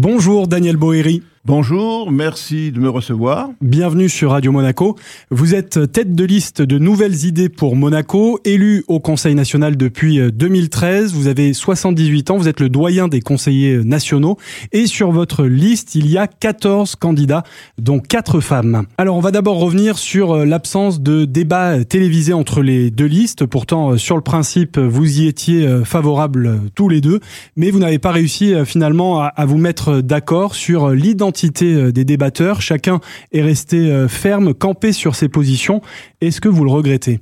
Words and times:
Bonjour 0.00 0.48
Daniel 0.48 0.78
Boéry. 0.78 1.22
Bonjour, 1.46 2.12
merci 2.12 2.70
de 2.70 2.80
me 2.80 2.90
recevoir. 2.90 3.48
Bienvenue 3.62 4.10
sur 4.10 4.32
Radio 4.32 4.52
Monaco. 4.52 4.96
Vous 5.30 5.54
êtes 5.54 5.90
tête 5.90 6.14
de 6.14 6.24
liste 6.24 6.60
de 6.60 6.76
nouvelles 6.76 7.24
idées 7.24 7.48
pour 7.48 7.76
Monaco, 7.76 8.38
élu 8.44 8.84
au 8.88 9.00
Conseil 9.00 9.34
national 9.34 9.78
depuis 9.78 10.20
2013. 10.30 11.14
Vous 11.14 11.28
avez 11.28 11.54
78 11.54 12.30
ans, 12.30 12.36
vous 12.36 12.46
êtes 12.46 12.60
le 12.60 12.68
doyen 12.68 13.08
des 13.08 13.22
conseillers 13.22 13.82
nationaux 13.82 14.36
et 14.72 14.86
sur 14.86 15.12
votre 15.12 15.46
liste, 15.46 15.94
il 15.94 16.10
y 16.10 16.18
a 16.18 16.26
14 16.26 16.96
candidats, 16.96 17.42
dont 17.78 18.00
4 18.00 18.40
femmes. 18.40 18.84
Alors 18.98 19.16
on 19.16 19.20
va 19.20 19.30
d'abord 19.30 19.60
revenir 19.60 19.96
sur 19.96 20.44
l'absence 20.44 21.00
de 21.00 21.24
débat 21.24 21.86
télévisé 21.86 22.34
entre 22.34 22.60
les 22.60 22.90
deux 22.90 23.06
listes. 23.06 23.46
Pourtant, 23.46 23.96
sur 23.96 24.16
le 24.16 24.22
principe, 24.22 24.78
vous 24.78 25.20
y 25.20 25.26
étiez 25.26 25.66
favorables 25.84 26.60
tous 26.74 26.90
les 26.90 27.00
deux, 27.00 27.20
mais 27.56 27.70
vous 27.70 27.78
n'avez 27.78 27.98
pas 27.98 28.12
réussi 28.12 28.52
finalement 28.66 29.22
à 29.22 29.46
vous 29.46 29.56
mettre 29.56 30.02
d'accord 30.02 30.54
sur 30.54 30.90
l'identité 30.90 31.29
euh, 31.62 31.92
des 31.92 32.04
débatteurs. 32.04 32.60
Chacun 32.60 33.00
est 33.32 33.42
resté 33.42 33.90
euh, 33.90 34.08
ferme, 34.08 34.54
campé 34.54 34.92
sur 34.92 35.14
ses 35.14 35.28
positions. 35.28 35.80
Est-ce 36.20 36.40
que 36.40 36.48
vous 36.48 36.64
le 36.64 36.70
regrettez? 36.70 37.20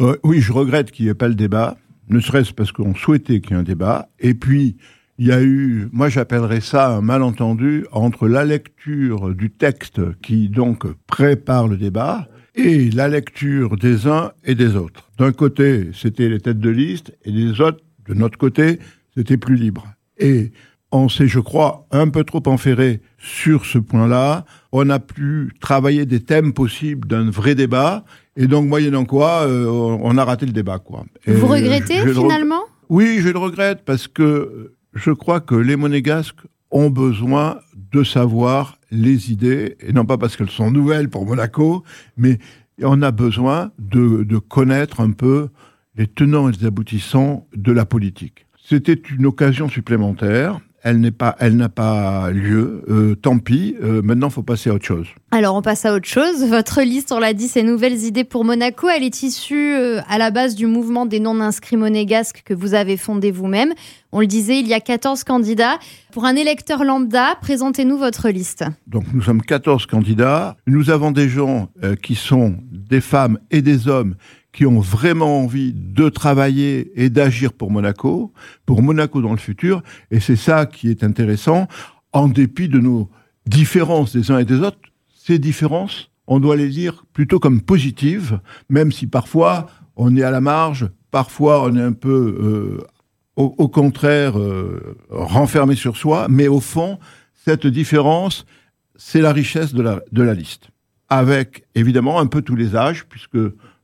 Euh, 0.00 0.16
Oui, 0.22 0.40
je 0.40 0.52
regrette 0.52 0.90
qu'il 0.90 1.06
n'y 1.06 1.10
ait 1.10 1.14
pas 1.14 1.28
le 1.28 1.34
débat, 1.34 1.76
ne 2.08 2.20
serait-ce 2.20 2.52
parce 2.52 2.72
qu'on 2.72 2.94
souhaitait 2.94 3.40
qu'il 3.40 3.52
y 3.52 3.54
ait 3.54 3.60
un 3.60 3.62
débat. 3.62 4.08
Et 4.20 4.34
puis, 4.34 4.76
il 5.18 5.26
y 5.26 5.32
a 5.32 5.42
eu, 5.42 5.88
moi 5.92 6.08
j'appellerais 6.08 6.60
ça 6.60 6.96
un 6.96 7.00
malentendu 7.00 7.86
entre 7.92 8.26
la 8.26 8.44
lecture 8.44 9.34
du 9.34 9.50
texte 9.50 10.00
qui 10.20 10.48
donc 10.48 10.86
prépare 11.06 11.68
le 11.68 11.76
débat 11.76 12.28
et 12.56 12.90
la 12.90 13.08
lecture 13.08 13.76
des 13.76 14.06
uns 14.06 14.32
et 14.44 14.54
des 14.54 14.74
autres. 14.74 15.10
D'un 15.18 15.32
côté, 15.32 15.90
c'était 15.92 16.28
les 16.28 16.40
têtes 16.40 16.58
de 16.58 16.70
liste 16.70 17.16
et 17.24 17.32
des 17.32 17.60
autres, 17.60 17.80
de 18.08 18.14
notre 18.14 18.38
côté, 18.38 18.78
c'était 19.16 19.36
plus 19.36 19.56
libre. 19.56 19.86
Et 20.18 20.52
on 20.94 21.08
s'est, 21.08 21.26
je 21.26 21.40
crois, 21.40 21.86
un 21.90 22.08
peu 22.08 22.24
trop 22.24 22.42
enferré 22.46 23.00
sur 23.18 23.66
ce 23.66 23.78
point-là. 23.78 24.44
On 24.70 24.88
a 24.90 25.00
pu 25.00 25.52
travailler 25.60 26.06
des 26.06 26.20
thèmes 26.20 26.52
possibles 26.52 27.08
d'un 27.08 27.30
vrai 27.30 27.54
débat. 27.54 28.04
Et 28.36 28.46
donc, 28.46 28.66
moyennant 28.66 29.04
quoi, 29.04 29.42
euh, 29.42 29.66
on 29.66 30.16
a 30.18 30.24
raté 30.24 30.46
le 30.46 30.52
débat, 30.52 30.78
quoi. 30.78 31.04
Vous 31.26 31.46
regrettez, 31.46 31.98
finalement? 32.06 32.62
Oui, 32.88 33.18
je 33.20 33.28
le 33.28 33.38
regrette 33.38 33.84
parce 33.84 34.06
que 34.06 34.72
je 34.94 35.10
crois 35.10 35.40
que 35.40 35.56
les 35.56 35.76
monégasques 35.76 36.40
ont 36.70 36.90
besoin 36.90 37.58
de 37.92 38.04
savoir 38.04 38.78
les 38.90 39.32
idées, 39.32 39.76
et 39.80 39.92
non 39.92 40.04
pas 40.04 40.18
parce 40.18 40.36
qu'elles 40.36 40.50
sont 40.50 40.70
nouvelles 40.70 41.08
pour 41.08 41.26
Monaco, 41.26 41.82
mais 42.16 42.38
on 42.82 43.02
a 43.02 43.10
besoin 43.10 43.70
de, 43.78 44.22
de 44.22 44.38
connaître 44.38 45.00
un 45.00 45.10
peu 45.10 45.48
les 45.96 46.06
tenants 46.06 46.48
et 46.48 46.52
les 46.52 46.66
aboutissants 46.66 47.46
de 47.54 47.72
la 47.72 47.84
politique. 47.84 48.46
C'était 48.64 49.00
une 49.16 49.26
occasion 49.26 49.68
supplémentaire 49.68 50.60
elle 50.84 51.00
n'est 51.00 51.10
pas, 51.10 51.34
elle 51.40 51.56
n'a 51.56 51.70
pas 51.70 52.30
lieu. 52.30 52.84
Euh, 52.90 53.14
tant 53.14 53.38
pis. 53.38 53.74
Euh, 53.82 54.02
maintenant, 54.02 54.28
faut 54.28 54.42
passer 54.42 54.68
à 54.68 54.74
autre 54.74 54.84
chose. 54.84 55.06
Alors, 55.30 55.56
on 55.56 55.62
passe 55.62 55.86
à 55.86 55.94
autre 55.94 56.06
chose. 56.06 56.44
Votre 56.48 56.82
liste, 56.82 57.10
on 57.10 57.18
l'a 57.18 57.32
dit, 57.32 57.48
ces 57.48 57.62
nouvelles 57.62 58.04
idées 58.04 58.22
pour 58.22 58.44
Monaco, 58.44 58.88
elle 58.90 59.02
est 59.02 59.22
issue 59.22 59.74
euh, 59.74 60.00
à 60.08 60.18
la 60.18 60.30
base 60.30 60.54
du 60.54 60.66
mouvement 60.66 61.06
des 61.06 61.20
non-inscrits 61.20 61.78
monégasques 61.78 62.42
que 62.44 62.52
vous 62.52 62.74
avez 62.74 62.98
fondé 62.98 63.30
vous-même. 63.30 63.72
On 64.12 64.20
le 64.20 64.26
disait, 64.26 64.60
il 64.60 64.68
y 64.68 64.74
a 64.74 64.80
14 64.80 65.24
candidats. 65.24 65.78
Pour 66.12 66.26
un 66.26 66.36
électeur 66.36 66.84
lambda, 66.84 67.36
présentez-nous 67.40 67.96
votre 67.96 68.28
liste. 68.28 68.64
Donc, 68.86 69.04
nous 69.14 69.22
sommes 69.22 69.40
14 69.40 69.86
candidats. 69.86 70.56
Nous 70.66 70.90
avons 70.90 71.12
des 71.12 71.30
gens 71.30 71.70
qui 72.02 72.14
sont 72.14 72.56
des 72.70 73.00
femmes 73.00 73.38
et 73.50 73.62
des 73.62 73.88
hommes 73.88 74.14
qui 74.54 74.64
ont 74.66 74.78
vraiment 74.78 75.40
envie 75.42 75.72
de 75.74 76.08
travailler 76.08 76.92
et 76.94 77.10
d'agir 77.10 77.52
pour 77.52 77.72
Monaco, 77.72 78.32
pour 78.64 78.82
Monaco 78.82 79.20
dans 79.20 79.32
le 79.32 79.38
futur. 79.38 79.82
Et 80.12 80.20
c'est 80.20 80.36
ça 80.36 80.64
qui 80.64 80.88
est 80.88 81.02
intéressant, 81.02 81.66
en 82.12 82.28
dépit 82.28 82.68
de 82.68 82.78
nos 82.78 83.10
différences 83.46 84.16
des 84.16 84.30
uns 84.30 84.38
et 84.38 84.44
des 84.44 84.60
autres. 84.60 84.78
Ces 85.12 85.40
différences, 85.40 86.10
on 86.28 86.38
doit 86.38 86.54
les 86.54 86.68
lire 86.68 87.04
plutôt 87.12 87.40
comme 87.40 87.60
positives, 87.62 88.38
même 88.68 88.92
si 88.92 89.08
parfois 89.08 89.66
on 89.96 90.14
est 90.16 90.22
à 90.22 90.30
la 90.30 90.40
marge, 90.40 90.88
parfois 91.10 91.64
on 91.64 91.76
est 91.76 91.82
un 91.82 91.92
peu, 91.92 92.38
euh, 92.40 92.86
au, 93.34 93.68
contraire, 93.68 94.38
euh, 94.38 94.96
renfermé 95.10 95.74
sur 95.74 95.96
soi. 95.96 96.28
Mais 96.30 96.46
au 96.46 96.60
fond, 96.60 97.00
cette 97.44 97.66
différence, 97.66 98.46
c'est 98.94 99.20
la 99.20 99.32
richesse 99.32 99.74
de 99.74 99.82
la, 99.82 100.00
de 100.12 100.22
la 100.22 100.34
liste. 100.34 100.68
Avec 101.08 101.64
évidemment 101.74 102.20
un 102.20 102.26
peu 102.26 102.40
tous 102.40 102.54
les 102.54 102.76
âges, 102.76 103.04
puisque 103.08 103.38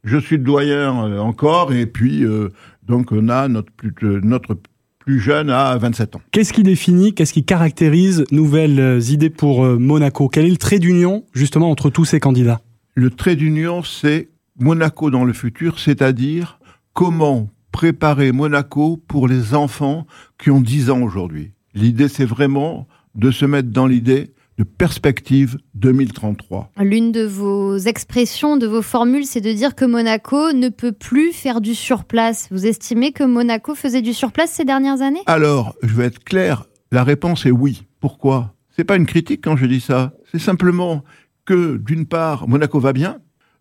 je 0.05 0.19
suis 0.19 0.37
le 0.37 0.45
doyen 0.45 1.05
euh, 1.05 1.19
encore, 1.19 1.73
et 1.73 1.87
puis 1.87 2.25
euh, 2.25 2.51
donc 2.87 3.13
on 3.13 3.29
a 3.29 3.49
notre 3.49 3.73
plus, 3.73 3.93
euh, 4.03 4.21
notre 4.23 4.57
plus 4.99 5.21
jeune 5.21 5.51
à 5.51 5.77
27 5.77 6.17
ans. 6.17 6.21
Qu'est-ce 6.31 6.53
qui 6.53 6.63
définit, 6.63 7.15
qu'est-ce 7.15 7.33
qui 7.33 7.45
caractérise 7.45 8.25
Nouvelles 8.31 9.01
Idées 9.11 9.31
pour 9.31 9.65
Monaco? 9.65 10.29
Quel 10.29 10.47
est 10.47 10.51
le 10.51 10.57
trait 10.57 10.79
d'union 10.79 11.25
justement 11.33 11.71
entre 11.71 11.91
tous 11.91 12.05
ces 12.05 12.21
candidats? 12.21 12.61
Le 12.95 13.11
trait 13.11 13.35
d'union, 13.35 13.83
c'est 13.83 14.29
Monaco 14.59 15.11
dans 15.11 15.25
le 15.25 15.33
futur, 15.33 15.79
c'est-à-dire 15.79 16.59
comment 16.93 17.49
préparer 17.73 18.31
Monaco 18.33 19.03
pour 19.09 19.27
les 19.27 19.55
enfants 19.55 20.07
qui 20.39 20.51
ont 20.51 20.61
10 20.61 20.91
ans 20.91 21.01
aujourd'hui. 21.01 21.53
L'idée, 21.75 22.09
c'est 22.09 22.27
vraiment 22.27 22.87
de 23.15 23.31
se 23.31 23.47
mettre 23.47 23.71
dans 23.71 23.87
l'idée 23.87 24.33
de 24.61 24.65
perspective 24.65 25.57
2033. 25.73 26.71
L'une 26.77 27.13
de 27.13 27.25
vos 27.25 27.79
expressions, 27.79 28.59
de 28.59 28.67
vos 28.67 28.83
formules, 28.83 29.25
c'est 29.25 29.41
de 29.41 29.53
dire 29.55 29.75
que 29.75 29.87
Monaco 29.87 30.53
ne 30.53 30.69
peut 30.69 30.93
plus 30.93 31.33
faire 31.33 31.63
du 31.63 31.75
surplace. 31.75 32.47
Vous 32.51 32.67
estimez 32.67 33.13
que 33.13 33.25
Monaco 33.25 33.75
faisait 33.75 34.03
du 34.03 34.13
surplace 34.13 34.51
ces 34.51 34.67
dernières 34.67 35.01
années? 35.01 35.23
Alors, 35.25 35.75
je 35.83 35.95
vais 35.95 36.05
être 36.05 36.23
clair, 36.23 36.67
la 36.93 37.05
réponse 37.05 37.47
est 37.47 37.51
oui. 37.51 37.87
Pourquoi? 38.01 38.55
C'est 38.77 38.85
pas 38.85 38.97
une 38.97 39.07
critique 39.07 39.43
quand 39.43 39.57
je 39.57 39.65
dis 39.65 39.81
ça. 39.81 40.13
C'est 40.31 40.39
simplement 40.39 41.05
que, 41.47 41.79
d'une 41.79 42.05
part, 42.05 42.47
Monaco 42.47 42.81
va 42.81 42.93
bien. 42.93 43.17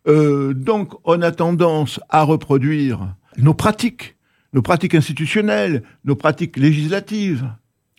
Euh, 0.06 0.54
donc, 0.54 0.92
on 1.06 1.22
a 1.22 1.32
tendance 1.32 2.02
à 2.10 2.24
reproduire 2.24 3.16
nos 3.38 3.54
pratiques, 3.54 4.18
nos 4.52 4.62
pratiques 4.62 4.96
institutionnelles, 4.96 5.82
nos 6.04 6.18
pratiques 6.18 6.58
législatives. 6.58 7.50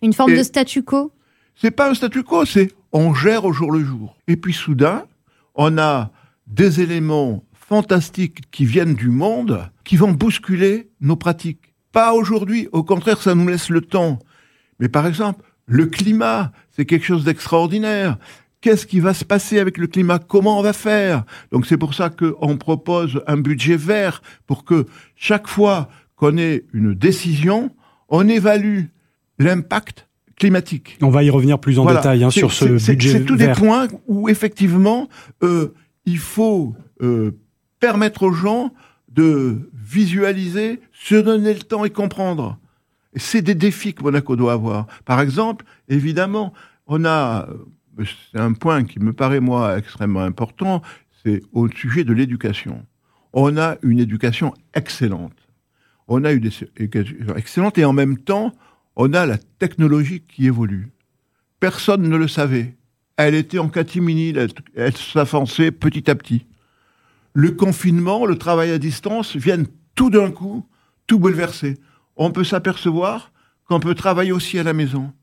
Une 0.03 0.13
forme 0.13 0.37
de 0.37 0.43
statu 0.43 0.83
quo? 0.83 1.13
C'est 1.55 1.71
pas 1.71 1.91
un 1.91 1.95
statu 1.95 2.23
quo, 2.23 2.45
c'est 2.45 2.75
on 2.93 3.15
gère 3.15 3.45
au 3.45 3.53
jour 3.53 3.73
le 3.73 3.85
jour. 3.85 4.17
Et 4.27 4.37
puis 4.37 4.53
soudain, 4.53 5.05
on 5.55 5.79
a 5.79 6.11
des 6.47 6.81
éléments 6.81 7.45
fantastiques 7.53 8.51
qui 8.51 8.65
viennent 8.65 8.95
du 8.95 9.09
monde 9.09 9.71
qui 9.85 9.97
vont 9.97 10.13
bousculer 10.13 10.91
nos 11.01 11.17
pratiques. 11.17 11.75
Pas 11.93 12.13
aujourd'hui, 12.13 12.69
au 12.73 12.83
contraire, 12.83 13.21
ça 13.21 13.35
nous 13.35 13.49
laisse 13.49 13.71
le 13.71 13.81
temps. 13.81 14.19
Mais 14.79 14.89
par 14.89 15.07
exemple, 15.07 15.45
le 15.67 15.87
climat, 15.87 16.53
c'est 16.71 16.85
quelque 16.85 17.07
chose 17.07 17.25
d'extraordinaire. 17.25 18.19
Qu'est-ce 18.61 18.87
qui 18.87 19.01
va 19.01 19.15
se 19.15 19.25
passer 19.25 19.59
avec 19.59 19.79
le 19.79 19.87
climat? 19.87 20.19
Comment 20.19 20.59
on 20.59 20.63
va 20.63 20.73
faire? 20.73 21.25
Donc 21.53 21.67
c'est 21.67 21.79
pour 21.79 21.95
ça 21.95 22.11
qu'on 22.11 22.57
propose 22.57 23.23
un 23.27 23.37
budget 23.37 23.77
vert 23.77 24.21
pour 24.47 24.65
que 24.65 24.87
chaque 25.17 25.47
fois 25.47 25.89
qu'on 26.17 26.37
ait 26.37 26.65
une 26.73 26.95
décision, 26.95 27.75
on 28.09 28.29
évalue 28.29 28.87
l'impact 29.39 30.09
climatique. 30.41 30.97
On 31.03 31.11
va 31.11 31.23
y 31.23 31.31
revenir 31.31 31.61
plus 31.61 31.79
en 31.79 31.85
détail 31.85 32.25
hein, 32.25 32.31
sur 32.31 32.53
ce 32.53 32.65
budget 32.65 33.13
C'est 33.13 33.25
tous 33.25 33.37
des 33.37 33.53
points 33.53 33.87
où 34.09 34.29
effectivement 34.29 35.09
euh, 35.43 35.75
il 36.07 36.19
faut 36.19 36.75
euh, 37.03 37.33
permettre 37.79 38.23
aux 38.25 38.33
gens 38.33 38.73
de 39.13 39.71
visualiser, 39.75 40.81
se 40.93 41.15
donner 41.15 41.53
le 41.53 41.61
temps 41.61 41.85
et 41.85 41.91
comprendre. 41.91 42.59
C'est 43.17 43.43
des 43.43 43.55
défis 43.55 43.93
que 43.93 44.03
Monaco 44.03 44.35
doit 44.35 44.55
avoir. 44.55 44.87
Par 45.05 45.21
exemple, 45.21 45.67
évidemment, 45.89 46.55
on 46.87 47.05
a, 47.05 47.47
euh, 47.99 48.05
c'est 48.33 48.41
un 48.41 48.55
point 48.55 48.85
qui 48.85 48.99
me 48.99 49.13
paraît 49.13 49.41
moi 49.41 49.77
extrêmement 49.77 50.23
important, 50.23 50.81
c'est 51.23 51.43
au 51.53 51.69
sujet 51.69 52.03
de 52.03 52.15
l'éducation. 52.15 52.87
On 53.35 53.59
a 53.59 53.77
une 53.83 53.99
éducation 53.99 54.55
excellente. 54.73 55.37
On 56.09 56.25
a 56.25 56.33
une 56.33 56.49
éducation 56.79 57.37
excellente 57.37 57.77
et 57.77 57.85
en 57.85 57.93
même 57.93 58.17
temps, 58.17 58.55
on 59.03 59.15
a 59.15 59.25
la 59.25 59.39
technologie 59.39 60.21
qui 60.29 60.47
évolue. 60.47 60.91
Personne 61.59 62.03
ne 62.03 62.17
le 62.19 62.29
savait. 62.29 62.77
Elle 63.17 63.35
était 63.35 63.59
en 63.59 63.71
catimini, 63.71 64.35
elle, 64.77 64.95
s'avançait 64.95 65.71
petit 65.71 66.11
à 66.11 66.15
petit. 66.15 66.45
Le 67.33 67.53
confinement, 67.53 68.27
le 68.27 68.37
travail 68.37 68.71
à 68.71 68.79
distance 68.79 69.37
viennent 69.37 69.69
tout 69.95 70.11
d'un 70.11 70.31
coup 70.31 70.67
tout 71.07 71.19
bouleverser. 71.19 71.79
On 72.17 72.31
peut 72.31 72.45
s'apercevoir 72.45 73.33
qu'on 73.65 73.81
peut 73.81 73.95
travailler 73.95 74.33
aussi 74.33 74.59
à 74.59 74.65
la 74.65 74.75
maison. 74.75 75.15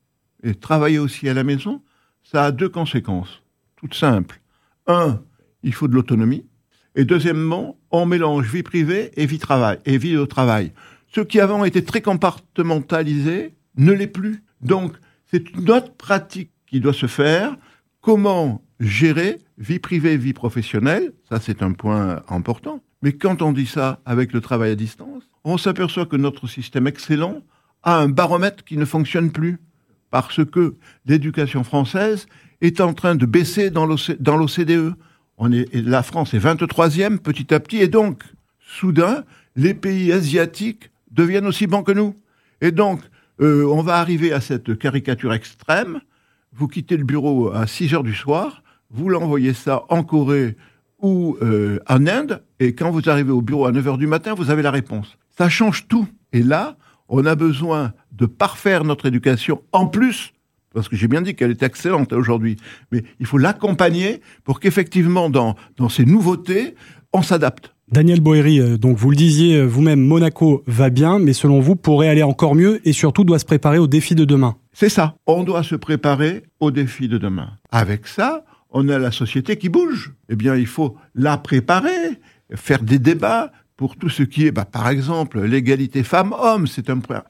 Et 0.42 0.56
travailler 0.56 0.98
aussi 0.98 1.30
à 1.30 1.36
la 1.36 1.44
maison, 1.44 1.84
ça 2.24 2.46
a 2.46 2.52
deux 2.52 2.70
conséquences, 2.70 3.44
toutes 3.76 3.94
simples. 3.94 4.42
Un, 4.88 5.22
il 5.62 5.74
faut 5.74 5.88
de 5.88 5.94
l'autonomie. 5.94 6.48
Et 6.96 7.06
deuxièmement, 7.06 7.78
on 7.92 8.08
mélange 8.08 8.48
vie 8.52 8.64
privée 8.64 9.12
et 9.18 9.28
vie 9.28 9.38
travail 9.38 9.78
et 9.86 10.00
vie 10.00 10.18
au 10.18 10.26
travail. 10.26 10.72
Ceux 11.14 11.26
qui 11.26 11.40
avant 11.40 11.64
étaient 11.64 11.84
très 11.84 12.02
compartimentalisés 12.02 13.54
ne 13.78 13.92
l'est 13.92 14.08
plus. 14.08 14.44
Donc, 14.62 14.94
c'est 15.30 15.50
une 15.52 15.70
autre 15.72 15.94
pratique 15.94 16.52
qui 16.66 16.80
doit 16.80 16.94
se 16.94 17.08
faire. 17.08 17.56
Comment 18.02 18.62
gérer 18.80 19.40
vie 19.58 19.80
privée, 19.80 20.18
vie 20.18 20.34
professionnelle? 20.34 21.14
Ça, 21.30 21.40
c'est 21.40 21.62
un 21.62 21.74
point 21.74 22.22
important. 22.30 22.82
Mais 23.02 23.14
quand 23.14 23.42
on 23.42 23.52
dit 23.52 23.66
ça 23.68 24.00
avec 24.06 24.34
le 24.34 24.42
travail 24.42 24.72
à 24.72 24.76
distance, 24.76 25.24
on 25.44 25.58
s'aperçoit 25.58 26.06
que 26.06 26.16
notre 26.16 26.48
système 26.48 26.88
excellent 26.88 27.42
a 27.84 27.98
un 27.98 28.10
baromètre 28.10 28.64
qui 28.64 28.78
ne 28.78 28.86
fonctionne 28.86 29.32
plus. 29.32 29.60
parce 30.12 30.44
que 30.46 30.76
l'éducation 31.06 31.64
française 31.64 32.28
est 32.62 32.82
en 32.82 32.94
train 32.94 33.16
de 33.16 33.26
baisser 33.26 33.70
dans 33.70 33.86
l'OCDE. 33.86 34.96
La 35.74 36.04
France 36.04 36.34
est 36.34 36.40
23e 36.40 37.18
petit 37.20 37.54
à 37.54 37.60
petit, 37.60 37.78
et 37.78 37.88
donc, 37.88 38.24
soudain, 38.60 39.24
les 39.56 39.74
pays 39.74 40.12
asiatiques 40.12 40.90
deviennent 41.12 41.46
aussi 41.46 41.68
bons 41.68 41.84
que 41.84 41.92
nous. 41.92 42.16
Et 42.62 42.72
donc, 42.72 43.02
euh, 43.42 43.66
on 43.66 43.82
va 43.82 43.98
arriver 43.98 44.34
à 44.34 44.42
cette 44.42 44.78
caricature 44.78 45.34
extrême. 45.34 46.02
Vous 46.54 46.68
quittez 46.68 46.98
le 46.98 47.04
bureau 47.04 47.52
à 47.52 47.68
6 47.68 47.94
heures 47.94 48.04
du 48.04 48.16
soir, 48.16 48.64
vous 48.90 49.10
l'envoyez 49.10 49.54
ça 49.54 49.84
en 49.90 50.04
Corée 50.04 50.56
ou 51.00 51.38
euh, 51.42 51.80
en 51.88 52.08
Inde, 52.08 52.42
et 52.60 52.74
quand 52.74 52.90
vous 52.90 53.08
arrivez 53.10 53.32
au 53.32 53.42
bureau 53.42 53.66
à 53.66 53.72
9 53.72 53.88
heures 53.88 53.98
du 53.98 54.08
matin, 54.08 54.34
vous 54.34 54.50
avez 54.50 54.64
la 54.64 54.72
réponse. 54.72 55.18
Ça 55.38 55.50
change 55.50 55.88
tout. 55.88 56.08
Et 56.34 56.42
là, 56.42 56.78
on 57.08 57.26
a 57.26 57.36
besoin 57.36 57.94
de 58.12 58.26
parfaire 58.26 58.84
notre 58.84 59.06
éducation 59.06 59.62
en 59.72 59.86
plus 59.86 60.34
parce 60.78 60.90
que 60.90 60.96
j'ai 60.96 61.08
bien 61.08 61.24
dit 61.24 61.34
qu'elle 61.34 61.50
est 61.50 61.64
excellente 61.64 62.14
aujourd'hui, 62.14 62.58
mais 62.92 63.04
il 63.20 63.26
faut 63.26 63.40
l'accompagner 63.40 64.22
pour 64.44 64.60
qu'effectivement, 64.60 65.28
dans, 65.28 65.56
dans 65.78 65.90
ces 65.90 66.06
nouveautés, 66.06 66.76
on 67.14 67.24
s'adapte. 67.24 67.74
Daniel 67.90 68.20
Boeri, 68.20 68.60
euh, 68.60 68.78
donc 68.78 68.98
vous 68.98 69.10
le 69.10 69.16
disiez 69.16 69.56
euh, 69.56 69.66
vous-même, 69.66 70.02
Monaco 70.02 70.62
va 70.68 70.90
bien, 70.90 71.20
mais 71.20 71.32
selon 71.32 71.62
vous, 71.62 71.78
pourrait 71.78 72.10
aller 72.10 72.24
encore 72.24 72.54
mieux 72.54 72.82
et 72.86 72.92
surtout 72.92 73.24
doit 73.24 73.40
se 73.40 73.46
préparer 73.46 73.78
aux 73.78 73.88
défis 73.88 74.14
de 74.14 74.26
demain. 74.26 74.58
C'est 74.74 74.90
ça, 74.90 75.16
on 75.26 75.44
doit 75.44 75.64
se 75.64 75.76
préparer 75.76 76.44
aux 76.60 76.70
défis 76.70 77.08
de 77.08 77.18
demain. 77.18 77.52
Avec 77.72 78.06
ça, 78.08 78.44
on 78.72 78.90
a 78.90 79.00
la 79.00 79.12
société 79.12 79.56
qui 79.56 79.70
bouge. 79.70 80.14
Eh 80.28 80.36
bien, 80.36 80.56
il 80.56 80.68
faut 80.68 80.98
la 81.16 81.38
préparer, 81.38 82.20
faire 82.56 82.84
des 82.84 83.00
débats 83.00 83.54
pour 83.78 83.96
tout 83.96 84.10
ce 84.10 84.24
qui 84.24 84.48
est, 84.48 84.52
bah, 84.52 84.66
par 84.66 84.90
exemple, 84.90 85.42
l'égalité 85.42 86.04
femmes-hommes, 86.04 86.68
c'est 86.68 86.90
un 86.90 87.00
point 87.00 87.24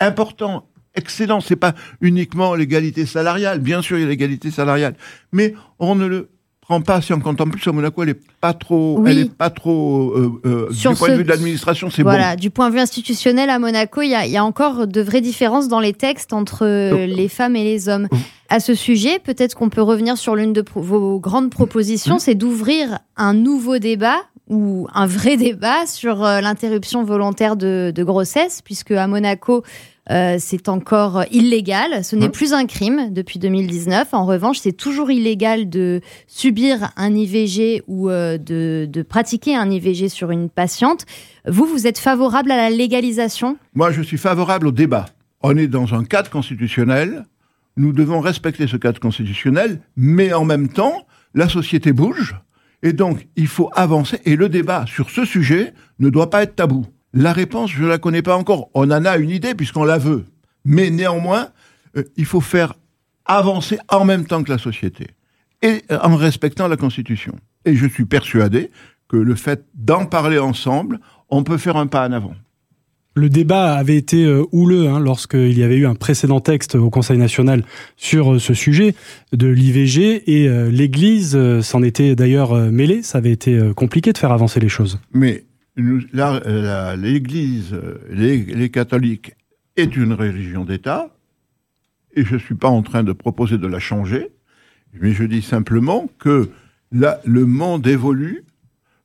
important, 0.00 0.66
excellent. 0.96 1.40
C'est 1.40 1.54
pas 1.54 1.74
uniquement 2.00 2.56
l'égalité 2.56 3.06
salariale. 3.06 3.60
Bien 3.60 3.82
sûr, 3.82 3.98
il 3.98 4.02
y 4.02 4.04
a 4.04 4.08
l'égalité 4.08 4.50
salariale, 4.50 4.96
mais 5.30 5.54
on 5.78 5.94
ne 5.94 6.06
le 6.06 6.31
prend 6.62 6.80
pas 6.80 7.02
si 7.02 7.12
on 7.12 7.20
contemple 7.20 7.58
plus 7.58 7.68
à 7.68 7.72
Monaco. 7.72 8.02
Elle 8.02 8.10
est 8.10 8.20
pas 8.40 8.54
trop, 8.54 9.04
elle 9.06 9.18
est 9.18 9.34
pas 9.34 9.50
trop 9.50 10.12
euh, 10.16 10.40
euh, 10.46 10.70
du 10.70 10.88
point 10.96 11.08
de 11.08 11.14
vue 11.14 11.24
de 11.24 11.28
l'administration. 11.28 11.90
C'est 11.90 12.02
voilà, 12.02 12.36
du 12.36 12.50
point 12.50 12.70
de 12.70 12.74
vue 12.74 12.80
institutionnel 12.80 13.50
à 13.50 13.58
Monaco, 13.58 14.00
il 14.00 14.10
y 14.10 14.14
a, 14.14 14.26
y 14.26 14.36
a, 14.36 14.44
encore 14.44 14.86
de 14.86 15.00
vraies 15.00 15.20
différences 15.20 15.68
dans 15.68 15.80
les 15.80 15.92
textes 15.92 16.32
entre 16.32 16.64
oh. 16.64 17.06
les 17.06 17.28
femmes 17.28 17.56
et 17.56 17.64
les 17.64 17.88
hommes. 17.88 18.08
Oh. 18.10 18.16
À 18.48 18.60
ce 18.60 18.74
sujet, 18.74 19.18
peut-être 19.18 19.54
qu'on 19.54 19.70
peut 19.70 19.82
revenir 19.82 20.16
sur 20.16 20.36
l'une 20.36 20.52
de 20.52 20.64
vos 20.74 21.18
grandes 21.18 21.50
propositions, 21.50 22.16
mmh. 22.16 22.20
c'est 22.20 22.34
d'ouvrir 22.34 22.98
un 23.16 23.34
nouveau 23.34 23.78
débat 23.78 24.18
ou 24.48 24.86
un 24.94 25.06
vrai 25.06 25.36
débat 25.36 25.86
sur 25.86 26.24
euh, 26.24 26.40
l'interruption 26.40 27.04
volontaire 27.04 27.56
de, 27.56 27.92
de, 27.94 28.04
grossesse, 28.04 28.60
puisque 28.62 28.90
à 28.90 29.06
Monaco, 29.06 29.62
euh, 30.10 30.36
c'est 30.38 30.68
encore 30.68 31.24
illégal. 31.30 32.04
Ce 32.04 32.16
n'est 32.16 32.28
plus 32.28 32.52
un 32.52 32.66
crime 32.66 33.12
depuis 33.12 33.38
2019. 33.38 34.08
En 34.12 34.26
revanche, 34.26 34.58
c'est 34.58 34.72
toujours 34.72 35.10
illégal 35.10 35.68
de 35.68 36.00
subir 36.26 36.90
un 36.96 37.14
IVG 37.14 37.82
ou 37.86 38.10
euh, 38.10 38.36
de, 38.36 38.88
de, 38.90 39.02
pratiquer 39.02 39.54
un 39.54 39.70
IVG 39.70 40.08
sur 40.08 40.30
une 40.30 40.50
patiente. 40.50 41.06
Vous, 41.46 41.66
vous 41.66 41.86
êtes 41.86 41.98
favorable 41.98 42.50
à 42.50 42.56
la 42.56 42.70
légalisation? 42.70 43.56
Moi, 43.74 43.92
je 43.92 44.02
suis 44.02 44.18
favorable 44.18 44.66
au 44.66 44.72
débat. 44.72 45.06
On 45.40 45.56
est 45.56 45.68
dans 45.68 45.94
un 45.94 46.04
cadre 46.04 46.30
constitutionnel. 46.30 47.24
Nous 47.76 47.92
devons 47.92 48.20
respecter 48.20 48.66
ce 48.66 48.76
cadre 48.76 49.00
constitutionnel, 49.00 49.80
mais 49.96 50.32
en 50.32 50.44
même 50.44 50.68
temps, 50.68 51.06
la 51.34 51.48
société 51.48 51.92
bouge. 51.92 52.36
Et 52.82 52.92
donc, 52.92 53.28
il 53.36 53.46
faut 53.46 53.70
avancer. 53.74 54.20
Et 54.24 54.34
le 54.34 54.48
débat 54.48 54.84
sur 54.86 55.10
ce 55.10 55.24
sujet 55.24 55.72
ne 56.00 56.10
doit 56.10 56.28
pas 56.28 56.42
être 56.42 56.56
tabou. 56.56 56.86
La 57.14 57.32
réponse, 57.32 57.70
je 57.70 57.82
ne 57.82 57.88
la 57.88 57.98
connais 57.98 58.22
pas 58.22 58.36
encore. 58.36 58.70
On 58.74 58.90
en 58.90 59.04
a 59.04 59.16
une 59.18 59.30
idée 59.30 59.54
puisqu'on 59.54 59.84
la 59.84 59.98
veut. 59.98 60.24
Mais 60.64 60.90
néanmoins, 60.90 61.48
euh, 61.96 62.04
il 62.16 62.24
faut 62.24 62.40
faire 62.40 62.74
avancer 63.24 63.78
en 63.88 64.04
même 64.04 64.26
temps 64.26 64.42
que 64.42 64.50
la 64.50 64.58
société 64.58 65.08
et 65.60 65.82
euh, 65.90 65.98
en 66.02 66.16
respectant 66.16 66.68
la 66.68 66.76
Constitution. 66.76 67.34
Et 67.64 67.76
je 67.76 67.86
suis 67.86 68.04
persuadé 68.04 68.70
que 69.08 69.16
le 69.16 69.34
fait 69.34 69.64
d'en 69.74 70.06
parler 70.06 70.38
ensemble, 70.38 71.00
on 71.28 71.44
peut 71.44 71.58
faire 71.58 71.76
un 71.76 71.86
pas 71.86 72.08
en 72.08 72.12
avant. 72.12 72.34
Le 73.14 73.28
débat 73.28 73.74
avait 73.74 73.96
été 73.96 74.24
euh, 74.24 74.44
houleux 74.52 74.88
hein, 74.88 74.98
lorsqu'il 74.98 75.56
y 75.56 75.62
avait 75.62 75.76
eu 75.76 75.86
un 75.86 75.94
précédent 75.94 76.40
texte 76.40 76.76
au 76.76 76.88
Conseil 76.88 77.18
national 77.18 77.62
sur 77.96 78.40
ce 78.40 78.54
sujet 78.54 78.94
de 79.32 79.48
l'IVG 79.48 80.32
et 80.32 80.48
l'Église 80.70 81.38
s'en 81.60 81.82
était 81.82 82.14
d'ailleurs 82.16 82.54
mêlée. 82.72 83.02
Ça 83.02 83.18
avait 83.18 83.32
été 83.32 83.60
compliqué 83.76 84.14
de 84.14 84.18
faire 84.18 84.32
avancer 84.32 84.60
les 84.60 84.70
choses. 84.70 84.98
Mais 85.12 85.44
l'Église, 85.76 87.76
les, 88.10 88.70
catholiques 88.70 89.34
est 89.76 89.96
une 89.96 90.12
religion 90.12 90.64
d'État, 90.64 91.14
et 92.14 92.24
je 92.24 92.34
ne 92.34 92.40
suis 92.40 92.54
pas 92.54 92.68
en 92.68 92.82
train 92.82 93.02
de 93.02 93.12
proposer 93.12 93.58
de 93.58 93.66
la 93.66 93.78
changer, 93.78 94.30
mais 95.00 95.12
je 95.12 95.24
dis 95.24 95.42
simplement 95.42 96.08
que 96.18 96.50
le 96.90 97.44
monde 97.46 97.86
évolue, 97.86 98.44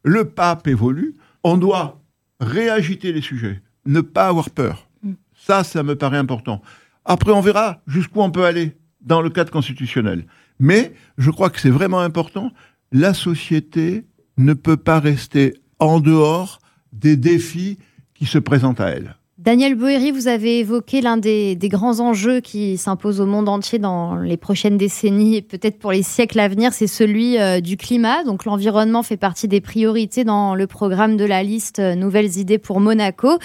le 0.03 0.25
pape 0.25 0.67
évolue, 0.67 1.15
on 1.43 1.57
doit 1.57 2.01
réagiter 2.39 3.13
les 3.13 3.21
sujets, 3.21 3.61
ne 3.85 4.01
pas 4.01 4.27
avoir 4.27 4.49
peur. 4.49 4.89
Mm. 5.03 5.13
Ça, 5.35 5.63
ça 5.63 5.83
me 5.83 5.95
paraît 5.95 6.17
important. 6.17 6.61
Après, 7.05 7.31
on 7.31 7.41
verra 7.41 7.81
jusqu'où 7.87 8.21
on 8.21 8.31
peut 8.31 8.43
aller 8.43 8.75
dans 9.01 9.21
le 9.21 9.29
cadre 9.29 9.51
constitutionnel. 9.51 10.25
Mais 10.59 10.93
je 11.17 11.31
crois 11.31 11.49
que 11.49 11.59
c'est 11.59 11.69
vraiment 11.69 12.01
important. 12.01 12.51
La 12.91 13.13
société 13.13 14.05
ne 14.37 14.53
peut 14.53 14.77
pas 14.77 14.99
rester 14.99 15.53
en 15.79 16.00
dehors 16.00 16.59
des 16.94 17.18
défis 17.18 17.77
qui 18.15 18.25
se 18.25 18.38
présentent 18.38 18.81
à 18.81 18.89
elle. 18.89 19.15
Daniel 19.38 19.75
Boeri, 19.75 20.09
vous 20.12 20.27
avez 20.27 20.59
évoqué 20.59 21.00
l'un 21.00 21.15
des, 21.15 21.56
grands 21.62 22.00
enjeux 22.00 22.41
qui 22.41 22.75
s'imposent 22.75 23.21
au 23.21 23.27
monde 23.27 23.47
entier 23.47 23.77
dans 23.77 24.15
les 24.15 24.35
prochaines 24.35 24.77
décennies 24.77 25.35
et 25.35 25.41
peut-être 25.44 25.77
pour 25.77 25.91
les 25.91 26.01
siècles 26.01 26.39
à 26.39 26.47
venir, 26.47 26.74
c'est 26.74 26.88
celui 26.88 27.38
euh, 27.38 27.62
du 27.62 27.77
climat. 27.77 28.24
Donc 28.24 28.45
l'environnement 28.45 29.03
fait 29.03 29.15
partie 29.15 29.47
des 29.47 29.62
priorités 29.62 30.24
dans 30.24 30.56
le 30.56 30.65
programme 30.65 31.18
de 31.18 31.24
la 31.24 31.44
liste 31.44 31.77
euh, 31.77 31.94
Nouvelles 31.94 32.38
idées 32.38 32.57
pour 32.57 32.80
Monaco. 32.80 33.38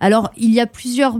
Alors 0.00 0.30
il 0.38 0.52
y 0.52 0.60
a 0.60 0.66
plusieurs 0.66 1.18